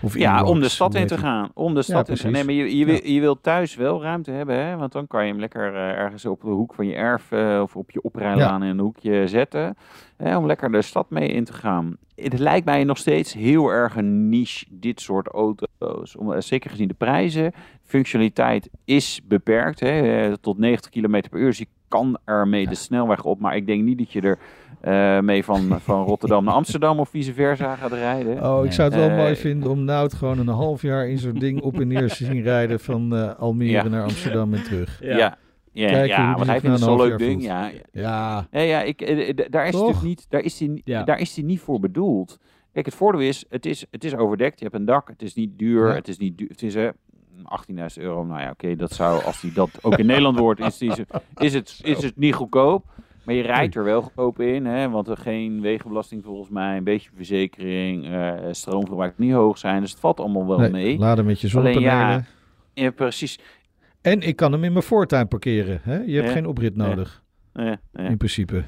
Of 0.02 0.18
Ja, 0.18 0.44
om 0.44 0.60
de 0.60 0.70
stad 0.70 0.96
in 0.96 1.08
te 1.08 1.18
gaan. 1.18 1.52
Om 1.54 1.74
de 1.74 1.82
stad 1.82 2.10
in 2.10 2.16
te 2.16 2.22
gaan. 2.22 2.32
Nee, 2.32 2.44
maar 2.44 2.54
je, 2.54 2.78
je, 2.78 2.86
wil, 2.86 3.00
je 3.04 3.20
wilt 3.20 3.44
thuis 3.44 3.76
wel 3.76 4.02
ruimte 4.02 4.32
hebben, 4.32 4.66
hè? 4.66 4.76
want 4.76 4.92
dan 4.92 5.08
kan 5.08 5.26
je 5.26 5.32
hem 5.32 5.40
lekker 5.40 5.76
eh, 5.76 5.90
ergens 5.90 6.26
op 6.26 6.42
de 6.42 6.48
hoek 6.48 6.74
van 6.74 6.88
je 6.88 6.96
erf 6.96 7.32
eh, 7.32 7.60
of 7.62 7.76
op 7.76 7.92
je 7.92 8.02
oprijlaan 8.02 8.64
in 8.64 8.70
een 8.70 8.80
hoekje 8.80 9.28
zetten. 9.28 9.78
Hè, 10.18 10.38
om 10.38 10.46
lekker 10.46 10.72
de 10.72 10.82
stad 10.82 11.10
mee 11.10 11.28
in 11.28 11.44
te 11.44 11.54
gaan. 11.54 11.98
Het 12.16 12.40
lijkt 12.40 12.66
mij 12.66 12.84
nog 12.84 12.98
steeds 12.98 13.34
heel 13.34 13.70
erg 13.70 13.96
een 13.96 14.30
niche, 14.30 14.66
dit 14.70 15.02
soort 15.02 15.28
auto's. 15.28 16.16
Om, 16.16 16.34
eh, 16.34 16.42
zeker 16.42 16.70
gezien 16.70 16.88
de 16.88 16.94
prijzen. 16.94 17.54
Functionaliteit 17.84 18.70
is 18.86 19.22
beperkt, 19.24 19.80
hè? 19.80 20.38
tot 20.38 20.58
90 20.58 20.92
km 20.92 21.22
per 21.30 21.40
uur. 21.40 21.46
Dus 21.46 21.58
je 21.58 21.68
kan 21.88 22.18
ermee 22.26 22.68
de 22.68 22.76
snelweg 22.76 23.24
op. 23.24 23.40
Maar 23.40 23.56
ik 23.56 23.66
denk 23.66 23.84
niet 23.84 23.98
dat 23.98 24.12
je 24.12 24.22
er 24.22 24.38
eh, 24.82 25.20
mee 25.24 25.44
van, 25.44 25.62
van 25.82 26.04
Rotterdam 26.06 26.44
naar 26.44 26.54
Amsterdam 26.54 27.00
of 27.00 27.10
vice 27.10 27.34
versa 27.34 27.76
gaat 27.76 27.92
rijden. 27.92 28.44
Oh, 28.44 28.66
ik 28.66 28.72
zou 28.72 28.90
het 28.94 29.00
wel 29.00 29.18
mooi 29.18 29.36
vinden 29.36 29.70
om 29.70 29.84
Nout 29.84 30.14
gewoon 30.14 30.40
een 30.40 30.48
half 30.48 30.82
jaar 30.82 31.08
in 31.10 31.18
zo'n 31.18 31.34
ding 31.40 31.62
op 31.62 31.80
en 31.80 31.88
neer 31.88 32.08
te 32.08 32.16
zien 32.26 32.42
rijden 32.42 32.80
van 32.80 33.16
eh, 33.16 33.34
Almere 33.40 33.72
Ja. 33.72 33.88
naar 33.88 34.04
Amsterdam 34.04 34.54
en 34.54 34.64
terug. 34.64 35.00
Ja, 35.02 35.18
ja, 35.18 35.38
ja, 35.72 35.90
Kijken 35.90 36.34
want 36.36 36.46
hij 36.46 36.60
vindt 36.60 36.64
het 36.64 36.64
na 36.64 36.72
een 36.72 36.78
zo'n 36.78 36.88
half 36.88 37.02
leuk 37.02 37.10
jaar 37.10 37.18
ding. 37.18 37.32
voelt. 37.42 37.44
Ja, 37.54 37.72
Ja, 37.92 38.48
ja, 38.52 38.62
ja 38.62 38.82
ik, 38.82 39.02
eh, 39.02 39.34
daar 39.50 39.68
is 39.68 39.74
natuurlijk 39.74 40.02
niet, 40.02 40.26
daar 40.30 40.42
is 40.42 40.60
hij, 40.60 40.82
Ja. 40.84 41.04
daar 41.04 41.20
is 41.20 41.36
hij 41.36 41.44
niet 41.46 41.60
voor 41.60 41.80
bedoeld. 41.80 42.40
Kijk, 42.74 42.86
het 42.86 42.96
voordeel 42.96 43.22
is, 43.22 43.46
het 43.50 43.66
is, 43.66 43.86
het 43.92 44.04
is 44.04 44.16
overdekt. 44.16 44.60
Je 44.60 44.66
hebt 44.66 44.78
een 44.78 44.86
dak, 44.86 45.08
het 45.08 45.22
is 45.22 45.34
niet 45.34 45.60
duur, 45.60 45.88
Ja. 45.88 45.94
het 45.94 46.08
is 46.08 46.18
niet 46.18 46.38
duur. 46.38 46.48
Het 46.50 46.62
is 46.64 46.76
18.000 47.72 47.76
euro. 48.04 48.26
Nou 48.26 48.42
ja, 48.42 48.50
oké, 48.50 48.76
dat 48.76 48.92
zou, 48.92 49.24
als 49.24 49.42
die 49.42 49.52
dat 49.52 49.70
ook 49.82 49.98
in 49.98 50.06
Nederland 50.06 50.40
wordt, 50.40 50.60
is, 50.60 50.78
die, 50.78 50.92
is, 51.38 51.54
het, 51.54 51.80
is 51.84 52.04
het 52.04 52.18
niet 52.18 52.34
goedkoop. 52.34 52.86
Maar 53.26 53.36
je 53.36 53.42
rijdt 53.42 53.76
er 53.76 53.84
wel 53.84 54.02
goedkoop 54.02 54.40
in, 54.40 54.66
hè, 54.66 54.90
want 54.90 55.08
er 55.08 55.18
geen 55.18 55.62
wegenbelasting 55.62 56.24
volgens 56.24 56.50
mij, 56.50 56.78
een 56.78 56.84
beetje 56.84 57.10
verzekering, 57.16 58.06
eh, 58.06 58.34
stroomverbruik 58.52 59.18
niet 59.18 59.34
hoog 59.34 59.58
zijn. 59.58 59.82
Dus 59.82 59.92
het 59.92 60.00
valt 60.00 60.20
allemaal 60.20 60.48
wel 60.48 60.58
nee, 60.60 60.72
mee. 60.72 60.98
laden 60.98 61.26
met 61.26 61.42
je 61.42 61.58
Alleen 61.58 61.74
zonnepanelen. 61.74 62.26
ja, 62.74 62.84
Ja, 62.84 62.92
precies. 62.92 63.40
En 64.02 64.22
ik 64.22 64.36
kan 64.36 64.52
hem 64.52 64.64
in 64.64 64.72
mijn 64.72 64.84
voortuin 64.84 65.28
parkeren. 65.28 65.80
Hè? 65.84 65.98
Je 65.98 66.16
hebt 66.16 66.28
Ja. 66.28 66.34
geen 66.34 66.48
oprit 66.48 66.76
nodig, 66.76 67.24
Ja, 67.54 67.78
ja. 67.94 68.02
in 68.08 68.18
principe. 68.18 68.64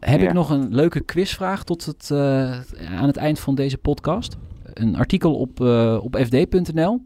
Heb 0.00 0.20
Ja. 0.20 0.26
ik 0.26 0.32
nog 0.32 0.50
een 0.50 0.74
leuke 0.74 1.00
quizvraag 1.00 1.64
tot 1.64 1.84
het, 1.84 2.10
eh, 2.10 2.60
aan 2.98 3.06
het 3.06 3.16
eind 3.16 3.40
van 3.40 3.54
deze 3.54 3.78
podcast. 3.78 4.36
Een 4.78 4.96
artikel 4.96 5.34
op, 5.34 5.60
eh, 5.60 5.98
op 6.02 6.16
fd.nl. 6.16 7.02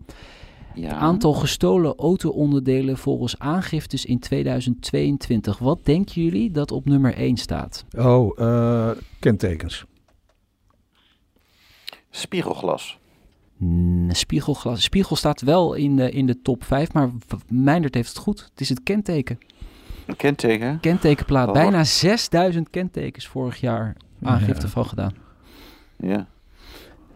Ja. 0.74 0.82
Het 0.88 0.92
aantal 0.92 1.32
gestolen 1.32 1.94
auto-onderdelen 1.96 2.98
volgens 2.98 3.38
aangiftes 3.38 4.04
in 4.04 4.18
2022. 4.18 5.58
Wat 5.58 5.84
denken 5.84 6.22
jullie 6.22 6.50
dat 6.50 6.72
op 6.72 6.84
nummer 6.84 7.14
1 7.18 7.36
staat? 7.36 7.84
Oh, 7.98 8.40
eh, 8.40 8.90
kentekens. 9.18 9.84
Spiegelglas. 12.10 12.98
Mm, 13.56 14.10
spiegelglas. 14.10 14.82
Spiegel 14.82 15.16
staat 15.16 15.40
wel 15.40 15.74
in 15.74 15.96
de, 15.96 16.10
in 16.10 16.26
de 16.26 16.42
top 16.42 16.64
5, 16.64 16.92
maar 16.92 17.10
Meindert 17.48 17.94
heeft 17.94 18.08
het 18.08 18.18
goed. 18.18 18.48
Het 18.50 18.60
is 18.60 18.68
het 18.68 18.82
kenteken. 18.82 19.38
Een 20.06 20.16
kenteken. 20.16 20.80
Kentekenplaat. 20.80 21.46
Oh. 21.46 21.52
Bijna 21.52 21.84
6000 21.84 22.70
kentekens 22.70 23.26
vorig 23.26 23.60
jaar 23.60 23.96
aangifte 24.22 24.66
Ja. 24.66 24.72
van 24.72 24.86
gedaan. 24.86 25.14
Ja. 25.96 26.26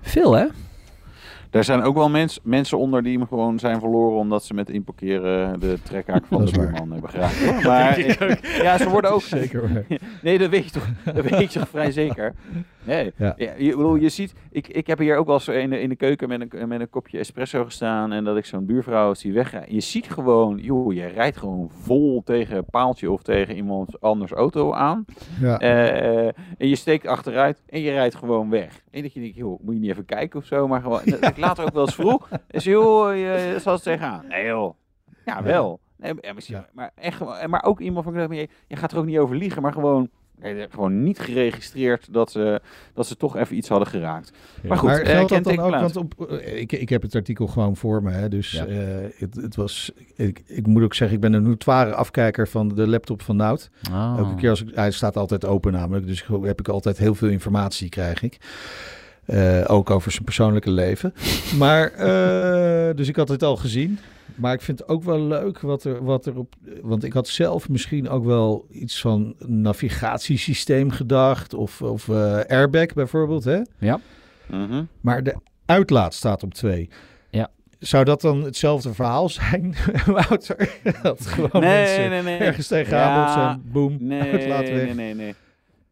Veel 0.07 0.37
hè? 0.37 0.47
Daar 1.57 1.65
zijn 1.65 1.83
ook 1.83 1.95
wel 1.95 2.09
mens, 2.11 2.41
mensen 2.43 2.79
onder 2.79 3.03
die 3.03 3.19
hem 3.19 3.27
gewoon 3.27 3.59
zijn 3.59 3.81
verloren 3.81 4.19
omdat 4.19 4.45
ze 4.45 4.55
met 4.55 4.71
inparkeren 4.71 5.61
de 5.61 5.79
trekhaak 5.83 6.27
van 6.27 6.45
de 6.45 6.51
buurman 6.53 6.91
hebben 6.93 7.11
geraakt. 7.11 7.45
hoor. 7.45 7.63
Maar 7.63 7.99
ja, 8.63 8.79
ze 8.79 8.89
worden 8.89 9.11
ook. 9.13 9.23
Zeker. 9.37 9.85
Nee, 10.23 10.39
dat 10.39 10.51
weet 10.51 10.65
je 10.65 10.71
toch, 10.71 10.89
dat 11.05 11.25
weet 11.25 11.53
je 11.53 11.59
toch 11.59 11.69
vrij 11.69 11.91
zeker. 11.91 12.35
Nee, 12.85 13.13
Ja. 13.17 13.35
ja. 13.37 13.53
je, 13.59 13.71
bedoel, 13.71 13.95
je 13.97 14.09
ziet, 14.09 14.35
ik, 14.51 14.69
ik 14.69 14.87
heb 14.87 14.99
hier 14.99 15.17
ook 15.17 15.27
wel 15.27 15.35
eens 15.35 15.49
in 15.49 15.71
de, 15.71 15.81
in 15.81 15.89
de 15.89 15.97
keuken 15.97 16.29
met 16.29 16.41
een, 16.41 16.69
met 16.69 16.81
een 16.81 16.91
kopje 16.91 17.19
espresso 17.19 17.65
gestaan 17.65 18.13
en 18.13 18.25
dat 18.25 18.37
ik 18.37 18.45
zo'n 18.45 18.67
buurvrouw 18.67 19.15
zie 19.15 19.33
wegrijden. 19.33 19.75
Je 19.75 19.81
ziet 19.81 20.11
gewoon, 20.11 20.59
joh, 20.59 20.93
je 20.93 21.07
rijdt 21.07 21.37
gewoon 21.37 21.71
vol 21.83 22.23
tegen 22.25 22.57
een 22.57 22.65
paaltje 22.71 23.11
of 23.11 23.23
tegen 23.23 23.57
iemand 23.57 24.01
anders 24.01 24.33
auto 24.33 24.73
aan. 24.73 25.05
Ja. 25.41 25.59
Eh, 25.59 26.27
en 26.59 26.69
je 26.69 26.77
steekt 26.77 27.07
achteruit 27.07 27.63
en 27.69 27.81
je 27.81 27.91
rijdt 27.91 28.15
gewoon 28.15 28.51
weg. 28.51 28.83
En 28.91 29.03
dat 29.03 29.13
je 29.13 29.21
denkt, 29.21 29.37
joh, 29.37 29.61
moet 29.63 29.75
je 29.75 29.81
niet 29.81 29.91
even 29.91 30.05
kijken 30.05 30.39
of 30.39 30.47
zo, 30.47 30.69
maar 30.69 30.81
gewoon. 30.81 31.01
Later 31.47 31.65
ook 31.65 31.73
wel 31.75 31.85
eens 31.85 31.95
vroeg. 31.95 32.29
Is 32.51 32.65
joh, 32.65 33.15
je 33.17 33.57
zal 33.61 33.73
het 33.73 33.83
tegenaan. 33.83 34.25
Nee 34.29 34.47
joh. 34.47 34.75
Ja, 35.25 35.43
wel. 35.43 35.81
Nee, 35.97 36.15
Ja. 36.37 36.67
maar, 36.73 36.91
echt, 36.95 37.17
gewoon- 37.17 37.51
maar 37.51 37.63
ook 37.65 37.81
iemand 37.81 38.05
van, 38.05 38.15
je, 38.37 38.49
je 38.67 38.77
gaat 38.77 38.93
er 38.93 38.99
ook 38.99 39.05
niet 39.07 39.19
over 39.19 39.37
liegen, 39.37 39.63
maar 39.63 39.73
gewoon, 39.73 40.09
nee, 40.39 40.67
gewoon 40.71 41.03
niet 41.03 41.19
geregistreerd 41.19 42.13
dat 42.13 42.31
ze, 42.31 42.61
dat 42.95 43.07
ze 43.07 43.17
toch 43.17 43.37
even 43.37 43.57
iets 43.57 43.69
hadden 43.69 43.89
geraakt. 43.89 44.33
Maar 44.69 44.79
goed, 44.79 44.89
maar 44.89 45.01
eh, 45.01 45.07
geldt 45.17 45.29
dat 45.29 45.45
dan 45.45 45.59
ook? 45.59 45.71
Want 45.81 45.97
op, 45.97 46.31
eh, 46.31 46.61
ik, 46.61 46.73
ik 46.73 46.89
heb 46.89 47.03
het 47.03 47.15
artikel 47.15 47.47
gewoon 47.47 47.77
voor 47.77 48.03
me. 48.03 48.11
Hè, 48.11 48.29
dus 48.29 48.51
Ja. 48.53 48.67
eh, 48.67 48.77
het, 49.17 49.35
het 49.35 49.57
was. 49.57 49.93
Ik, 50.15 50.43
ik 50.47 50.67
moet 50.67 50.83
ook 50.83 50.95
zeggen, 50.95 51.17
ik 51.17 51.23
ben 51.23 51.33
een 51.33 51.43
notoire 51.43 51.95
afkijker 51.95 52.49
van 52.49 52.69
de 52.69 52.87
laptop 52.89 53.23
van 53.23 53.37
Nout. 53.37 53.71
Oh. 53.91 54.15
Elke 54.19 54.35
keer 54.35 54.51
als 54.51 54.63
ik, 54.63 54.75
hij 54.75 54.91
staat 54.91 55.17
altijd 55.17 55.45
open 55.45 55.73
namelijk, 55.73 56.07
dus 56.07 56.23
ik- 56.23 56.45
heb 56.45 56.61
ik 56.61 56.69
altijd 56.69 56.99
heel 56.99 57.15
veel 57.15 57.29
informatie 57.29 57.89
krijg 57.89 58.23
ik. 58.23 58.37
Eh, 59.27 59.65
ook 59.67 59.91
over 59.91 60.11
zijn 60.13 60.25
persoonlijke 60.25 60.71
leven. 60.71 61.15
Maar, 61.59 61.93
eh, 61.93 62.97
dus 62.97 63.09
ik 63.09 63.17
had 63.17 63.29
het 63.29 63.43
al 63.43 63.57
gezien. 63.57 63.99
Maar 64.35 64.53
ik 64.53 64.61
vind 64.61 64.79
het 64.79 64.89
ook 64.89 65.03
wel 65.03 65.21
leuk 65.21 65.61
wat 65.61 65.85
er, 65.85 66.05
wat 66.05 66.27
er 66.27 66.39
op... 66.39 66.55
Want 66.83 67.05
ik 67.05 67.13
had 67.13 67.29
zelf 67.29 67.69
misschien 67.69 68.09
ook 68.09 68.25
wel 68.25 68.67
iets 68.71 69.01
van 69.01 69.35
navigatiesysteem 69.47 70.91
gedacht. 70.91 71.55
Of, 71.55 71.83
of 71.83 72.09
eh, 72.09 72.39
airbag 72.49 72.87
bijvoorbeeld, 72.95 73.45
hè? 73.45 73.61
Mhm. 74.47 74.85
Maar 75.01 75.23
de 75.23 75.35
uitlaat 75.67 76.15
staat 76.15 76.43
op 76.43 76.55
twee. 76.55 76.89
Ja. 77.31 77.49
Zou 77.79 78.05
dat 78.05 78.21
dan 78.21 78.43
hetzelfde 78.43 78.95
verhaal 78.95 79.29
zijn, 79.29 79.75
Wouter? 80.07 80.79
dat 81.03 81.27
gewoon 81.27 81.61
Nee, 81.61 81.71
mensen 81.85 82.11
nee, 82.11 82.23
nee. 82.23 82.39
ergens 82.39 82.67
tegenaan 82.67 83.11
Ja, 83.13 83.25
botsen, 83.25 83.73
boem, 83.73 83.97
Nee, 84.01 84.21
uitlaat 84.33 84.69
weg. 84.69 84.85
nee, 84.85 84.95
nee, 84.95 85.15
nee. 85.15 85.35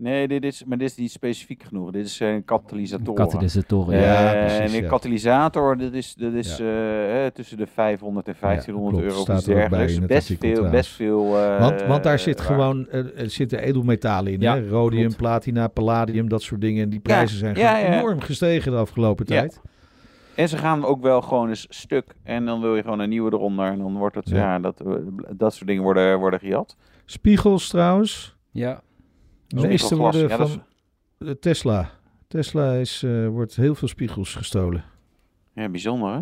Nee, 0.05 0.29
dit 0.29 0.45
is, 0.45 0.65
maar 0.65 0.79
dit 0.79 0.89
is 0.91 0.97
niet 0.97 1.11
specifiek 1.11 1.63
genoeg. 1.63 1.91
Dit 1.91 2.07
is 2.07 2.21
een 2.21 2.45
katalysator. 2.45 3.15
Katalysatoren. 3.15 3.99
Ja, 3.99 4.03
Ja. 4.03 4.35
Eh, 4.35 4.41
precies, 4.41 4.59
en 4.73 4.77
een 4.79 4.83
ja. 4.85 4.89
katalysator, 4.89 5.77
dat 5.79 5.93
is, 5.93 6.15
dat 6.15 6.33
is 6.33 6.57
Ja. 6.57 6.65
eh, 6.65 7.27
eh, 7.27 7.33
tussen 7.33 7.57
de 7.57 7.67
500 7.67 8.29
en 8.29 8.35
1500 8.41 8.97
klopt. 8.97 9.13
euro 9.13 9.23
Staat 9.25 9.47
er 9.57 9.63
ook 9.65 9.71
bij 9.71 9.87
in 9.87 9.99
het 9.99 10.07
Best 10.07 10.21
artikel 10.31 10.49
veel, 10.49 10.57
trouwens. 10.57 10.87
best 10.87 10.97
veel. 10.97 11.39
eh, 11.39 11.61
Want, 11.61 11.83
want 11.83 12.03
daar 12.03 12.19
zit 12.19 12.39
waar. 12.39 12.47
gewoon 12.47 12.89
eh, 12.89 13.21
er 13.21 13.31
zitten 13.31 13.59
edelmetalen 13.59 14.33
in. 14.33 14.41
Ja, 14.41 14.55
hè? 14.55 14.69
Rhodium, 14.69 15.01
klopt. 15.03 15.17
platina, 15.17 15.69
palladium, 15.69 16.29
dat 16.29 16.43
soort 16.43 16.61
dingen. 16.61 16.83
En 16.83 16.89
die 16.91 17.01
prijzen 17.01 17.39
zijn 17.39 17.57
ja, 17.57 17.75
gewoon 17.75 17.91
ja. 17.93 17.99
enorm 17.99 18.21
gestegen 18.21 18.73
de 18.73 18.79
afgelopen 18.79 19.25
Ja. 19.29 19.39
tijd. 19.41 19.61
En 20.35 20.49
ze 20.49 20.57
gaan 20.59 20.85
ook 20.85 21.03
wel 21.03 21.21
gewoon 21.23 21.49
eens 21.49 21.67
stuk. 21.69 22.15
En 22.23 22.45
dan 22.47 22.61
wil 22.61 22.77
je 22.77 22.83
gewoon 22.83 22.99
een 22.99 23.09
nieuwe 23.09 23.33
eronder. 23.33 23.67
En 23.67 23.79
dan 23.79 23.97
wordt 23.97 24.15
het, 24.17 24.29
Ja. 24.29 24.37
ja, 24.37 24.59
dat, 24.59 24.81
eh, 24.81 24.93
dat 25.31 25.55
soort 25.55 25.67
dingen 25.69 25.83
worden, 25.83 26.19
worden 26.19 26.41
gejat. 26.41 26.77
Spiegels 27.05 27.69
trouwens. 27.69 28.37
Ja. 28.51 28.81
De 29.61 29.67
meeste 29.67 29.97
worden 29.97 30.29
ja, 30.29 30.37
van 30.37 30.63
de 31.19 31.39
Tesla. 31.39 31.91
Tesla 32.29 32.73
is, 32.75 33.03
eh, 33.03 33.29
wordt 33.29 33.57
heel 33.57 33.75
veel 33.75 33.89
spiegels 33.89 34.35
gestolen. 34.35 34.85
Ja, 35.55 35.69
bijzonder 35.69 36.13
hè? 36.13 36.21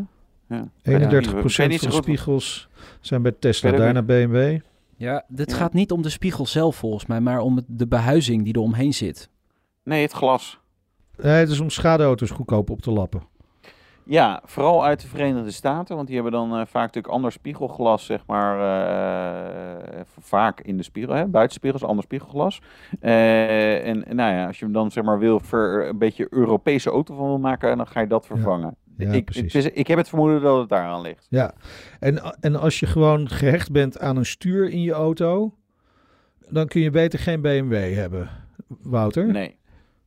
Ja. 0.57 0.69
31% 0.83 1.51
Ik 1.51 1.57
weet 1.57 1.69
niet 1.69 1.79
van 1.81 1.89
de 1.89 1.95
goed- 1.95 2.03
spiegels 2.05 2.69
zijn 3.01 3.23
bij 3.23 3.33
Tesla. 3.39 3.71
Daarna 3.71 4.03
BMW. 4.03 4.59
Ja, 4.97 5.25
dit 5.29 5.51
Ja. 5.51 5.57
gaat 5.57 5.73
niet 5.73 5.93
om 5.93 6.03
de 6.03 6.09
spiegel 6.09 6.47
zelf 6.47 6.77
volgens 6.77 7.07
mij, 7.07 7.21
maar 7.21 7.41
om 7.41 7.61
de 7.67 7.87
behuizing 7.87 8.45
die 8.45 8.55
er 8.55 8.61
omheen 8.61 8.95
zit. 8.95 9.29
Nee, 9.85 10.03
het 10.03 10.13
glas. 10.13 10.61
Nee, 11.23 11.33
het 11.33 11.49
is 11.51 11.61
om 11.61 11.71
schadeauto's 11.71 12.31
goedkoop 12.31 12.71
op 12.71 12.81
te 12.83 12.91
lappen. 12.91 13.23
Ja, 14.05 14.43
vooral 14.45 14.85
uit 14.85 15.01
de 15.01 15.07
Verenigde 15.09 15.51
Staten, 15.51 15.95
want 15.97 16.07
die 16.07 16.15
hebben 16.17 16.33
dan 16.33 16.51
eh, 16.53 16.57
vaak 16.67 16.87
natuurlijk 16.87 17.15
ander 17.15 17.33
spiegelglas, 17.33 18.05
zeg 18.05 18.27
maar, 18.27 18.55
eh, 19.95 20.01
vaak 20.21 20.61
in 20.61 20.77
de 20.77 20.83
spiegel, 20.83 21.15
hè? 21.15 21.27
buitenspiegels, 21.27 21.83
ander 21.85 22.05
spiegelglas. 22.05 22.61
Eh, 23.01 23.87
en, 23.87 24.05
nou 24.09 24.33
ja, 24.35 24.47
als 24.47 24.59
je 24.59 24.65
hem 24.65 24.75
dan 24.75 24.91
zeg 24.91 25.05
maar 25.05 25.19
wil 25.19 25.41
ver, 25.41 25.89
een 25.89 25.99
beetje 25.99 26.27
Europese 26.31 26.91
auto 26.91 27.15
van 27.15 27.27
wil 27.27 27.39
maken, 27.39 27.77
dan 27.77 27.87
ga 27.87 28.01
je 28.01 28.07
dat 28.07 28.27
vervangen. 28.27 28.77
Ja, 28.97 29.13
ik, 29.13 29.25
precies. 29.25 29.53
het 29.53 29.65
is- 29.65 29.71
ik 29.71 29.87
heb 29.87 29.99
het 29.99 30.09
vermoeden 30.09 30.41
dat 30.43 30.59
het 30.59 30.69
daar 30.69 30.85
aan 30.85 31.01
ligt. 31.01 31.27
Ja, 31.31 31.53
en, 32.01 32.37
en 32.41 32.57
als 32.57 32.81
je 32.81 32.87
gewoon 32.87 33.29
gehecht 33.29 33.73
bent 33.73 33.99
aan 34.01 34.17
een 34.17 34.27
stuur 34.27 34.71
in 34.71 34.83
je 34.83 34.93
auto, 34.93 35.55
dan 36.49 36.67
kun 36.67 36.81
je 36.81 36.91
beter 36.91 37.19
geen 37.19 37.41
BMW 37.41 37.95
hebben, 37.95 38.29
Wouter. 38.83 39.27
Nee. 39.27 39.57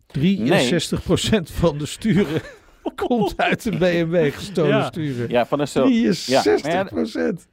63% 0.08 1.52
van 1.52 1.78
de 1.78 1.86
sturen 1.86 2.42
komt 2.96 3.38
uit 3.38 3.66
een 3.66 3.78
BMW 3.78 4.34
gestolen 4.34 4.70
Ja. 4.78 4.86
sturen. 4.86 5.30
Ja, 5.30 5.46
van 5.46 5.60
een 5.60 5.68
stel. 5.68 5.90
63%. 5.90 7.48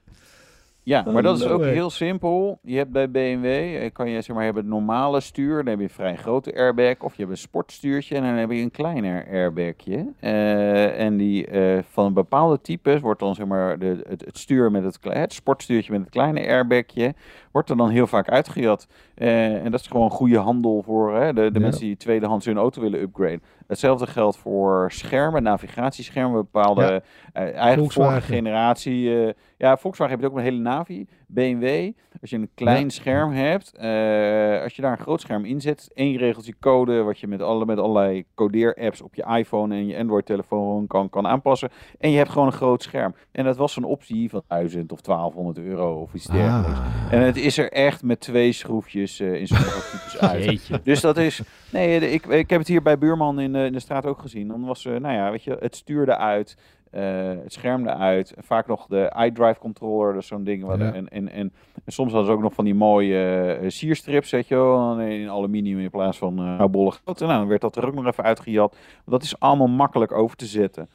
Ja, 0.84 1.04
maar 1.12 1.22
dat 1.22 1.38
is 1.40 1.46
ook 1.46 1.62
heel 1.62 1.90
simpel. 1.90 2.58
Je 2.62 2.76
hebt 2.76 2.90
bij 2.90 3.10
BMW, 3.10 3.44
eh, 3.46 3.92
kan 3.92 4.08
je 4.10 4.20
zeg 4.20 4.34
maar 4.36 4.44
hebben 4.44 4.62
het 4.62 4.72
normale 4.72 5.20
stuur, 5.20 5.56
dan 5.56 5.66
heb 5.66 5.78
je 5.78 5.84
een 5.84 5.90
vrij 5.90 6.16
grote 6.16 6.54
airbag, 6.56 6.94
of 7.00 7.14
je 7.14 7.20
hebt 7.20 7.30
een 7.30 7.38
sportstuurtje 7.38 8.16
en 8.16 8.22
dan 8.22 8.32
heb 8.34 8.50
je 8.50 8.60
een 8.60 8.70
kleiner 8.70 9.26
airbagje. 9.30 10.06
Eh, 10.20 11.00
en 11.00 11.16
die 11.16 11.46
eh, 11.46 11.78
van 11.90 12.12
bepaalde 12.14 12.60
types 12.60 13.00
wordt 13.00 13.20
dan 13.20 13.34
zeg 13.34 13.46
maar 13.46 13.78
de, 13.78 14.04
het, 14.08 14.24
het 14.24 14.38
stuur 14.38 14.70
met 14.70 14.84
het, 14.84 14.98
het 15.02 15.32
sportstuurtje 15.32 15.92
met 15.92 16.00
het 16.00 16.10
kleine 16.10 16.46
airbagje, 16.46 17.14
wordt 17.52 17.70
er 17.70 17.76
dan 17.76 17.88
heel 17.90 18.06
vaak 18.06 18.28
uitgejat. 18.28 18.86
En 19.14 19.70
dat 19.70 19.80
is 19.80 19.86
gewoon 19.86 20.10
goede 20.10 20.38
handel 20.38 20.82
voor 20.82 21.14
hè, 21.16 21.32
de, 21.32 21.50
de 21.50 21.58
Ja. 21.58 21.64
mensen 21.64 21.80
die 21.84 21.96
tweedehands 21.96 22.46
hun 22.46 22.56
auto 22.56 22.80
willen 22.80 23.00
upgraden. 23.00 23.42
Hetzelfde 23.66 24.06
geldt 24.06 24.36
voor 24.36 24.92
schermen, 24.92 25.42
navigatieschermen, 25.42 26.32
bepaalde 26.50 27.02
Ja. 27.32 27.50
eigen 27.50 27.90
vorige 27.90 28.20
generatie. 28.20 29.34
ja, 29.56 29.76
Volkswagen 29.76 30.20
je 30.20 30.26
ook 30.26 30.36
een 30.36 30.42
hele 30.42 30.58
navi. 30.76 31.06
BMW, 31.26 31.90
als 32.20 32.30
je 32.30 32.36
een 32.36 32.50
klein 32.54 32.82
Ja. 32.82 32.88
scherm 32.88 33.32
hebt, 33.32 33.72
eh, 33.76 34.62
als 34.62 34.76
je 34.76 34.82
daar 34.82 34.92
een 34.92 34.98
groot 35.04 35.20
scherm 35.20 35.44
in 35.44 35.60
zet, 35.60 35.90
één 35.94 36.16
regeltje 36.16 36.54
code, 36.60 37.02
wat 37.02 37.18
je 37.18 37.26
met, 37.26 37.42
alle, 37.42 37.64
met 37.64 37.78
allerlei 37.78 38.24
codeer-apps 38.34 39.02
op 39.02 39.14
je 39.14 39.24
iPhone 39.38 39.74
en 39.74 39.86
je 39.86 39.98
Android-telefoon 39.98 40.86
kan, 40.86 41.08
kan 41.10 41.26
aanpassen. 41.26 41.70
En 41.98 42.10
je 42.10 42.16
hebt 42.16 42.30
gewoon 42.30 42.46
een 42.46 42.52
groot 42.52 42.82
scherm. 42.82 43.14
En 43.32 43.44
dat 43.44 43.56
was 43.56 43.76
een 43.76 43.84
optie 43.84 44.30
van 44.30 44.42
1000 44.48 44.92
of 44.92 45.00
1200 45.00 45.58
euro 45.58 46.00
of 46.00 46.14
iets 46.14 46.26
dergelijks. 46.26 46.78
Ah. 46.78 47.12
En 47.12 47.20
het 47.20 47.36
is 47.36 47.58
er 47.58 47.72
echt 47.72 48.02
met 48.02 48.20
twee 48.20 48.52
schroefjes 48.52 49.20
eh, 49.20 49.34
in 49.34 49.46
sommige 49.46 49.90
types 49.90 50.18
uit. 50.18 50.44
Jeetje. 50.44 50.80
Dus 50.84 51.00
dat 51.00 51.16
is. 51.16 51.42
Nee, 51.72 52.10
ik, 52.10 52.26
ik 52.26 52.50
heb 52.50 52.58
het 52.58 52.68
hier 52.68 52.82
bij 52.82 52.98
buurman 52.98 53.40
in, 53.40 53.52
de- 53.52 53.64
in 53.64 53.72
de 53.72 53.80
straat 53.80 54.06
ook 54.06 54.18
gezien. 54.20 54.48
Dan 54.48 54.64
was, 54.64 54.84
eh, 54.86 54.92
nou 54.96 55.14
ja, 55.14 55.30
weet 55.30 55.44
je, 55.44 55.56
het 55.60 55.76
stuurde 55.76 56.16
uit. 56.16 56.56
Eh, 56.92 57.28
het 57.42 57.52
schermde 57.52 57.94
uit. 57.94 58.34
Vaak 58.38 58.66
nog 58.66 58.86
de 58.86 59.12
iDrive 59.24 59.58
controller, 59.60 60.14
dus 60.14 60.26
zo'n 60.26 60.44
ding. 60.44 60.64
Wat, 60.64 60.78
Ja. 60.78 60.92
en, 60.92 61.08
en, 61.08 61.28
en, 61.32 61.52
en 61.84 61.92
soms 61.92 62.12
hadden 62.12 62.30
ze 62.30 62.36
ook 62.36 62.42
nog 62.42 62.54
van 62.54 62.64
die 62.64 62.74
mooie 62.74 63.52
eh, 63.52 63.68
sierstrips, 63.70 64.30
weet 64.30 64.48
je 64.48 64.54
wel. 64.54 65.00
In 65.00 65.28
aluminium 65.30 65.78
in 65.78 65.90
plaats 65.90 66.18
van 66.18 66.38
eh 66.38 66.56
houtbollig. 66.56 67.00
Nou, 67.04 67.16
dan 67.18 67.46
werd 67.46 67.60
dat 67.60 67.76
er 67.76 67.86
ook 67.86 67.94
nog 67.94 68.06
even 68.06 68.24
uitgejat. 68.24 68.76
Dat 69.06 69.22
is 69.22 69.38
allemaal 69.40 69.68
makkelijk 69.68 70.12
over 70.12 70.36
te 70.36 70.46
zetten. 70.46 70.88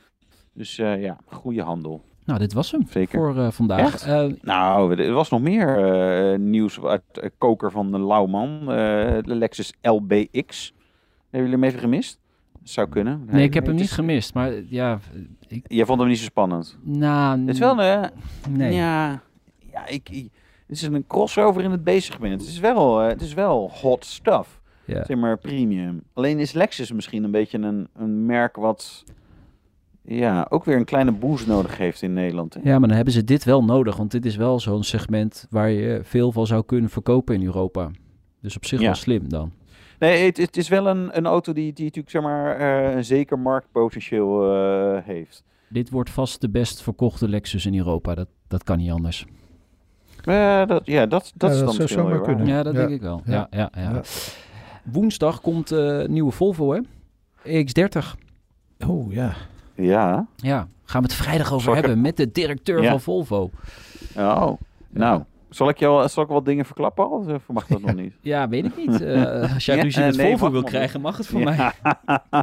Dus 0.53 0.75
ja, 0.75 1.17
goede 1.25 1.62
handel. 1.62 2.01
Nou, 2.25 2.39
dit 2.39 2.53
was 2.53 2.71
hem 2.71 2.86
Zeker. 2.89 3.33
voor 3.33 3.51
vandaag. 3.51 4.05
Nou, 4.41 4.95
er 5.03 5.13
was 5.13 5.29
nog 5.29 5.41
meer 5.41 6.39
nieuws 6.39 6.81
uit 6.83 7.31
koker 7.38 7.71
van 7.71 7.91
de 7.91 7.99
Lauwman. 7.99 8.65
de 8.65 9.36
Lexus 9.36 9.73
LBX. 9.81 10.73
Hebben 11.29 11.49
jullie 11.49 11.51
hem 11.51 11.63
even 11.63 11.79
gemist? 11.79 12.19
Zou 12.69 12.89
kunnen. 12.89 13.23
nee, 13.32 13.43
ik 13.43 13.53
heb 13.53 13.65
hem 13.65 13.75
niet 13.75 13.84
is- 13.84 13.91
gemist. 13.91 14.34
Maar 14.34 14.51
ja, 14.69 14.99
ik, 15.47 15.65
Jij 15.67 15.86
vond 15.86 15.99
hem 15.99 16.08
niet 16.10 16.17
zo 16.17 16.23
spannend. 16.23 16.77
nou... 16.84 17.39
Het 17.39 17.49
is 17.49 17.60
wel 17.60 17.82
een... 17.84 18.10
Nee. 18.49 18.73
Ja, 18.73 19.21
ja 19.71 19.88
ik, 19.88 20.10
ik- 20.10 20.30
het 20.67 20.75
is 20.75 20.82
een 20.82 21.08
crossover 21.08 21.63
in 21.63 21.71
het 21.71 21.84
B-segment. 21.84 22.41
Het 22.41 22.49
is 22.49 22.60
wel, 22.60 23.01
eh, 23.01 23.08
het 23.08 23.21
is 23.21 23.34
wel 23.34 23.71
hot 23.82 24.06
stuff. 24.06 24.62
Ja. 24.86 25.06
Zeg 25.06 25.17
maar 25.17 25.38
premium. 25.38 26.03
Alleen 26.13 26.39
is 26.39 26.51
Lexus 26.51 26.91
misschien 26.91 27.23
een 27.23 27.32
beetje 27.32 27.58
een, 27.58 27.88
een 27.95 28.25
merk 28.25 28.56
wat... 28.56 29.03
Ja, 30.01 30.45
ook 30.49 30.65
weer 30.65 30.75
een 30.75 30.86
kleine 30.86 31.12
boost 31.12 31.47
nodig 31.47 31.77
heeft 31.77 32.01
in 32.01 32.13
Nederland. 32.13 32.53
hè? 32.53 32.60
Ja, 32.63 32.80
maar 32.80 32.88
dan 32.88 32.95
hebben 32.95 33.13
ze 33.13 33.23
dit 33.23 33.43
wel 33.43 33.63
nodig. 33.63 33.95
Want 33.97 34.12
dit 34.12 34.25
is 34.25 34.36
wel 34.36 34.60
zo'n 34.60 34.84
segment 34.84 35.47
waar 35.49 35.69
je 35.69 35.99
veel 36.03 36.32
van 36.32 36.47
zou 36.47 36.63
kunnen 36.65 36.89
verkopen 36.89 37.36
in 37.36 37.43
Europa. 37.43 37.89
Dus 38.41 38.56
op 38.56 38.65
zich 38.65 38.80
Ja. 38.80 38.86
wel 38.86 38.95
slim 38.95 39.30
dan. 39.30 39.51
Nee, 39.99 40.25
het, 40.25 40.38
het 40.38 40.57
is 40.57 40.67
wel 40.67 40.88
een, 40.88 41.17
een 41.17 41.25
auto 41.25 41.53
die, 41.53 41.73
die 41.73 41.83
natuurlijk 41.86 42.10
zeg 42.10 42.21
maar, 42.21 42.55
eh, 42.57 42.95
een 42.95 43.05
zeker 43.05 43.39
marktpotentieel 43.39 44.53
eh, 44.53 45.03
heeft. 45.03 45.43
Dit 45.69 45.89
wordt 45.89 46.10
vast 46.10 46.41
de 46.41 46.49
best 46.49 46.81
verkochte 46.81 47.27
Lexus 47.29 47.65
in 47.65 47.77
Europa. 47.77 48.15
Dat, 48.15 48.27
dat 48.47 48.63
kan 48.63 48.77
niet 48.77 48.91
anders. 48.91 49.25
Eh, 50.23 50.65
dat, 50.67 50.86
ja, 50.86 51.05
dat, 51.05 51.31
dat 51.36 51.49
Ja, 51.49 51.55
is 51.55 51.60
dat 51.60 51.65
dan 51.67 51.75
zou 51.75 51.88
zomaar 51.88 52.05
weer 52.12 52.17
waar. 52.17 52.27
kunnen. 52.27 52.47
Ja, 52.47 52.63
dat 52.63 52.73
Ja. 52.73 52.79
denk 52.79 52.91
ik 52.91 53.01
wel. 53.01 53.21
Ja. 53.25 53.47
Ja. 53.51 53.69
Ja, 53.73 53.81
ja, 53.81 53.91
Ja. 53.93 54.01
Woensdag 54.83 55.41
komt 55.41 55.71
eh, 55.71 55.79
een 55.99 56.12
nieuwe 56.12 56.31
Volvo, 56.31 56.73
hè? 56.73 56.79
X30. 57.65 58.15
Oh 58.88 59.13
ja. 59.13 59.33
Ja. 59.75 60.27
Ja, 60.36 60.67
gaan 60.83 61.01
we 61.01 61.07
het 61.07 61.15
vrijdag 61.17 61.51
over 61.51 61.63
Zal 61.63 61.73
ik 61.75 61.79
hebben 61.79 62.01
met 62.01 62.17
de 62.17 62.31
directeur 62.31 62.81
Ja. 62.81 62.89
van 62.89 63.01
Volvo. 63.01 63.49
Oh, 64.17 64.51
nou. 64.89 65.23
Zal 65.49 65.69
ik, 65.69 65.77
jou, 65.77 66.07
zal 66.07 66.23
ik 66.23 66.29
wat 66.29 66.45
dingen 66.45 66.65
verklappen 66.65 67.03
al? 67.05 67.25
Of 67.27 67.47
mag 67.47 67.67
dat 67.67 67.81
nog 67.81 67.95
niet? 68.03 68.13
Ja, 68.21 68.49
weet 68.49 68.65
ik 68.65 68.77
niet. 68.77 69.01
Eh, 69.01 69.53
als 69.53 69.65
jij 69.65 69.75
Ja, 69.75 69.83
ruzie 69.83 70.03
met 70.03 70.17
nee, 70.17 70.27
Volvo 70.27 70.51
wil 70.51 70.63
krijgen, 70.63 71.01
mag 71.01 71.17
het 71.17 71.27
voor 71.27 71.43
mij. 71.43 71.71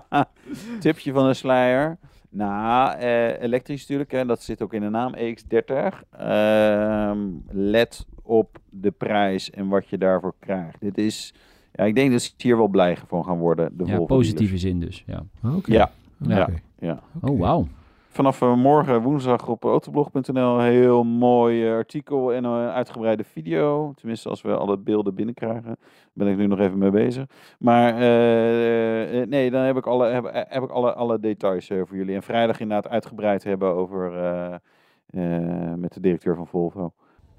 Tipje 0.81 1.13
van 1.13 1.27
de 1.27 1.35
sluier. 1.35 1.97
Nou, 2.29 2.97
eh, 2.99 3.43
elektrisch 3.43 3.81
natuurlijk, 3.81 4.11
hè, 4.11 4.25
dat 4.27 4.43
zit 4.43 4.63
ook 4.63 4.75
in 4.75 4.81
de 4.81 4.89
naam 4.89 5.15
EX30. 5.17 6.03
Ehm, 6.19 7.19
let 7.51 8.07
op 8.23 8.59
de 8.71 8.91
prijs 8.91 9.51
en 9.51 9.69
wat 9.69 9.89
je 9.89 9.99
daarvoor 9.99 10.35
krijgt. 10.39 10.81
Dit 10.81 10.99
is, 10.99 11.35
ja, 11.73 11.85
ik 11.85 11.95
denk 11.95 12.13
dat 12.13 12.23
ze 12.23 12.31
hier 12.37 12.57
wel 12.57 12.69
blij 12.69 12.97
van 13.09 13.25
gaan 13.25 13.39
worden. 13.39 13.77
De 13.77 13.85
Ja, 13.85 13.97
Volvo 13.97 14.15
positieve 14.15 14.59
zin 14.59 14.81
dus. 14.81 15.05
Ja. 15.07 15.25
Oké. 15.57 15.73
Ja, 15.73 15.91
ja. 16.79 17.01
Oh, 17.21 17.39
wauw. 17.41 17.67
Vanaf 18.15 18.43
eh, 18.43 18.55
morgen 18.55 19.03
woensdag 19.03 19.49
op 19.49 19.65
autoblog.nl 19.65 20.61
heel 20.61 21.05
mooi 21.05 21.67
eh, 21.67 21.73
artikel 21.73 22.33
en 22.33 22.45
een 22.45 22.71
uitgebreide 22.71 23.25
video. 23.25 23.93
Tenminste, 23.97 24.29
als 24.29 24.43
we 24.43 24.57
alle 24.57 24.79
beelden 24.79 25.15
binnenkrijgen. 25.15 25.77
Ben 26.13 26.29
ik 26.29 26.37
nu 26.37 26.47
nog 26.47 26.59
even 26.59 26.79
mee 26.79 26.91
bezig. 26.91 27.25
Maar 27.59 27.93
eh, 27.95 29.27
nee, 29.27 29.51
dan 29.51 29.63
heb 29.63 29.77
ik 29.77 29.87
alle, 29.87 30.07
heb, 30.49 30.63
ik 30.63 30.71
alle, 30.71 30.95
alle 30.95 31.21
details 31.21 31.71
eh, 31.71 31.81
voor 31.85 31.97
jullie. 31.97 32.15
En 32.15 32.23
vrijdag 32.23 32.61
inderdaad 32.61 32.93
uitgebreid 32.93 33.45
hebben 33.45 33.75
over 33.75 34.13
met 35.77 35.93
de 35.93 36.01
directeur 36.01 36.35
van 36.35 36.47
Volvo. 36.47 36.93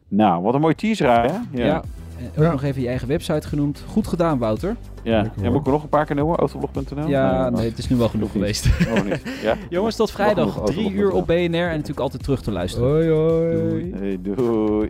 Nou, 0.08 0.44
wat 0.44 0.54
een 0.54 0.62
mooi 0.62 0.76
teaser, 0.76 1.22
hè? 1.22 1.38
Ja. 1.52 1.82
En 2.19 2.25
ook 2.38 2.43
Ja. 2.43 2.51
nog 2.51 2.63
even 2.63 2.82
je 2.82 2.88
eigen 2.88 3.08
website 3.08 3.47
genoemd. 3.47 3.84
Goed 3.88 4.08
gedaan, 4.08 4.38
Wouter. 4.38 4.75
ja. 5.04 5.19
En 5.23 5.32
hoor. 5.41 5.51
moet 5.51 5.60
ik 5.60 5.65
er 5.65 5.71
nog 5.71 5.84
een 5.84 5.89
paar 5.89 6.06
keer 6.06 6.15
noemen? 6.15 6.38
Autoblog.nl? 6.38 7.08
Ja, 7.08 7.41
Nee, 7.49 7.51
nee, 7.60 7.69
het 7.69 7.78
is 7.78 7.89
nu 7.89 7.95
wel 7.95 8.10
genoeg 8.10 8.32
geweest. 8.32 8.65
niet. 9.04 9.21
Ja? 9.41 9.56
Jongens, 9.69 9.95
tot 9.95 10.12
vrijdag. 10.12 10.62
Drie 10.63 10.91
uur 10.91 11.12
op 11.12 11.25
BNR 11.28 11.36
en 11.36 11.51
natuurlijk 11.69 11.99
altijd 11.99 12.23
terug 12.23 12.41
te 12.41 12.51
luisteren. 12.51 12.89
Hoi 12.89 13.10
hoi. 13.10 13.93
Hey, 13.99 14.17
doei. 14.21 14.89